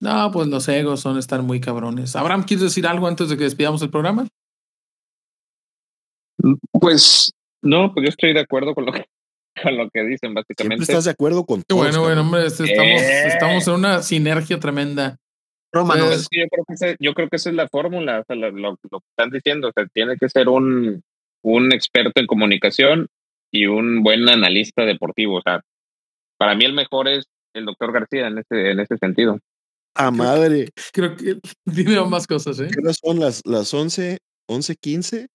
[0.00, 2.14] No, pues los egos son estar muy cabrones.
[2.14, 4.26] Abraham, ¿quieres decir algo antes de que despidamos el programa?
[6.72, 9.04] Pues no, pues yo estoy de acuerdo con lo que,
[9.62, 10.82] con lo que dicen, Siempre básicamente.
[10.84, 11.82] estás de acuerdo con Qué todos.
[11.82, 13.26] bueno, bueno, hombre, este, estamos, Eh.
[13.28, 15.16] estamos en una sinergia tremenda.
[15.72, 16.06] Rómanos.
[16.06, 18.24] Pues, Es que yo creo que ese- yo creo que esa es la fórmula, o
[18.26, 21.02] sea, lo, lo- lo que están diciendo, o sea, tiene que ser un,
[21.42, 23.08] un experto en comunicación
[23.52, 25.60] y un buen analista deportivo, o sea,
[26.38, 29.38] para mí el mejor es el doctor García en ese, en ese sentido.
[29.96, 30.68] A madre.
[30.92, 32.68] Creo que dime más cosas, ¿eh?
[32.72, 34.18] ¿Qué hora son las, las 11,
[34.48, 35.26] 11, 15?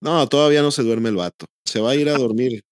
[0.00, 1.46] No, todavía no se duerme el vato.
[1.66, 2.62] Se va a ir a dormir.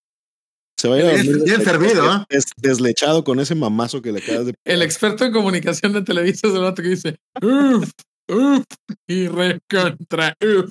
[0.78, 1.44] Se va a ir a Bien- dormir.
[1.44, 2.24] bien servido, ¿eh?
[2.28, 4.55] des- deslechado con ese mamazo que le acabas de.
[4.65, 7.90] El experto en comunicación de Televisa es el vato que dice, uf,
[8.28, 8.65] uf,
[9.09, 10.70] y recontra, uf.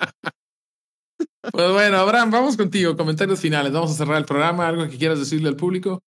[1.52, 2.96] Pues bueno, Abraham, vamos contigo.
[2.96, 3.72] Comentarios finales.
[3.72, 4.66] Vamos a cerrar el programa.
[4.66, 6.02] ¿Algo que quieras decirle al público?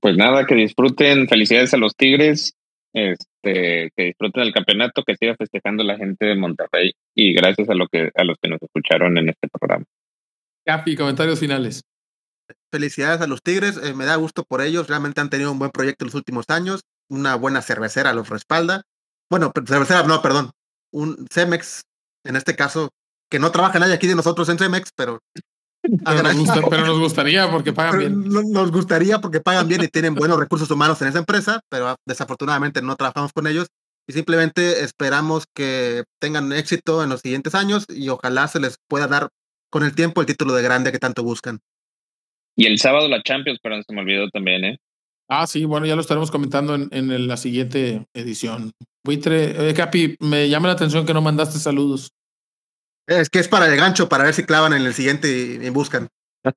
[0.00, 1.26] Pues nada, que disfruten.
[1.28, 2.54] Felicidades a los Tigres.
[2.94, 6.92] Este, que disfruten el campeonato, que siga festejando la gente de Monterrey.
[7.14, 9.84] Y gracias a, lo que, a los que nos escucharon en este programa.
[10.64, 11.82] Capi, comentarios finales.
[12.70, 13.78] Felicidades a los Tigres.
[13.82, 14.88] eh, me da gusto por ellos.
[14.88, 16.82] Realmente han tenido un buen proyecto en los últimos años.
[17.10, 18.82] Una buena cervecera los respalda.
[19.30, 20.50] Bueno, cervecera, no, perdón.
[20.92, 21.82] Un Cemex,
[22.24, 22.90] en este caso,
[23.30, 25.20] que no trabaja nadie aquí de nosotros en Cemex, pero
[25.82, 28.28] Pero nos, gusta- pero nos gustaría porque pagan Pero bien.
[28.28, 31.88] no- Nos gustaría porque pagan bien y tienen buenos recursos humanos en esa empresa, pero
[31.88, 33.66] ah, desafortunadamente no trabajamos con ellos
[34.08, 39.06] y simplemente esperamos que tengan éxito en los siguientes años y ojalá se les pueda
[39.08, 39.28] dar
[39.70, 41.58] con el tiempo el título de grande que tanto buscan.
[42.56, 44.78] Y el sábado la Champions, pero se me olvidó también, ¿eh?
[45.28, 48.72] Ah, sí, bueno, ya lo estaremos comentando en, en la siguiente edición.
[49.04, 52.12] Buitre, eh, Capi, me llama la atención que no mandaste saludos.
[53.06, 55.70] Es que es para el gancho, para ver si clavan en el siguiente y, y
[55.70, 56.08] buscan.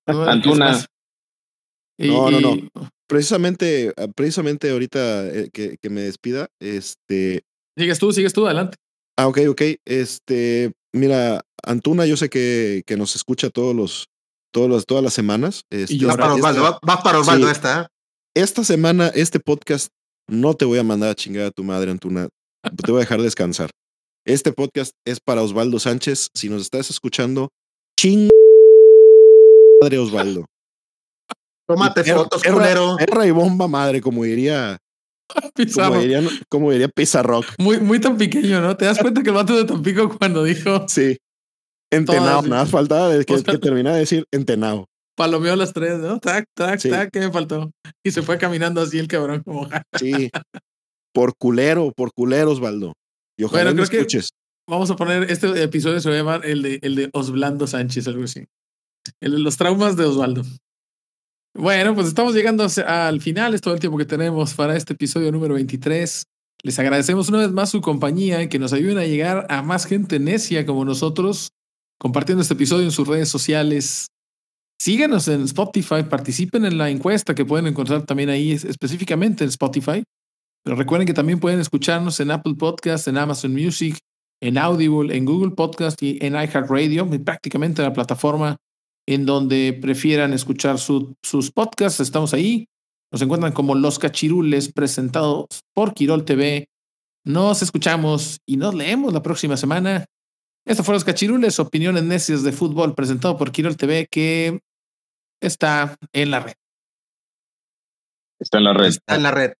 [0.05, 0.85] Antuna.
[1.97, 2.55] Y- No, no, no.
[2.55, 2.69] y-
[3.07, 7.43] Precisamente, ah, precisamente ahorita eh, que, que me despida, este,
[7.77, 8.77] Sigues tú, sigues tú, adelante.
[9.17, 14.07] ah, ok, ok, este, mira, Antuna, yo sé que, que nos escucha todos los,
[14.51, 15.65] todos los, todas las semanas.
[15.69, 17.51] este, yo Va para esta- Osvaldo, va, va para Osvaldo Sí.
[17.51, 17.81] esta.
[17.83, 17.87] ¿eh?
[18.37, 19.89] esta semana, este podcast,
[20.27, 22.27] no te voy a mandar a chingar a tu madre, Antuna.
[22.83, 23.69] Te voy a dejar descansar.
[24.25, 26.29] Este podcast es para Osvaldo Sánchez.
[26.33, 27.49] Si nos estás escuchando,
[27.99, 28.29] ching
[29.81, 30.45] madre Osvaldo.
[31.67, 32.95] Tómate fotos, perra- culero.
[32.97, 34.77] Perra y bomba madre, como diría,
[35.33, 35.99] como Pizarro.
[35.99, 37.45] diría, como diría Pizarrock.
[37.59, 38.75] Muy, muy tan pequeño, ¿no?
[38.77, 41.17] ¿Te das cuenta que el vato de Tampico cuando dijo Sí.
[41.91, 44.85] Entenado, nada más faltaba de que, O sea- que terminara de decir entenado.
[45.15, 46.19] palomeó las tres, ¿no?
[46.19, 46.89] Tac, tac, Sí.
[46.89, 47.71] tac, ¿qué me faltó?
[48.03, 49.67] Y se fue caminando así el cabrón como
[49.99, 50.29] Sí.
[51.13, 52.93] por culero, por culero, Osvaldo.
[53.37, 54.29] Y ojalá Bueno, creo que- escuches.
[54.67, 58.07] Vamos a poner, este episodio se va a llamar el de, el de Osvaldo Sánchez,
[58.07, 58.45] algo así.
[59.21, 60.43] El de los traumas de Osvaldo.
[61.55, 65.31] Bueno, pues estamos llegando al final, es todo el tiempo que tenemos para este episodio
[65.31, 66.23] número 23.
[66.63, 69.85] Les agradecemos una vez más su compañía y que nos ayuden a llegar a más
[69.85, 71.49] gente necia como nosotros,
[71.99, 74.07] compartiendo este episodio en sus redes sociales.
[74.81, 79.49] Síganos en Spotify, participen en la encuesta que pueden encontrar también ahí es- específicamente en
[79.51, 80.03] Spotify.
[80.65, 83.99] Pero recuerden que también pueden escucharnos en Apple Podcast, en Amazon Music,
[84.41, 88.57] en Audible, en Google Podcast y en iHeartRadio, y prácticamente la plataforma
[89.07, 91.99] en donde prefieran escuchar su- sus podcasts.
[91.99, 92.65] Estamos ahí.
[93.11, 96.65] Nos encuentran como Los Cachirules, presentados por Quirol TV.
[97.23, 100.05] Nos escuchamos y nos leemos la próxima semana.
[100.65, 104.59] Esto fue Los Cachirules, opiniones necias de fútbol, presentado por Quirol TV, que
[105.39, 106.53] está en la red.
[108.39, 108.85] Está en la red.
[108.87, 109.53] Está en la red.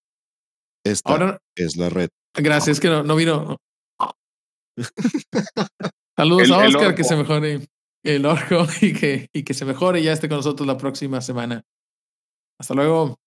[0.86, 2.10] Esta Ahora, es la red.
[2.36, 3.58] gracias, que no, no vino.
[6.18, 7.68] Saludos El- a Oscar, que se mejore
[8.04, 11.22] el orco y que, y que se mejore y ya esté con nosotros la próxima
[11.22, 11.64] semana.
[12.60, 13.18] Hasta luego.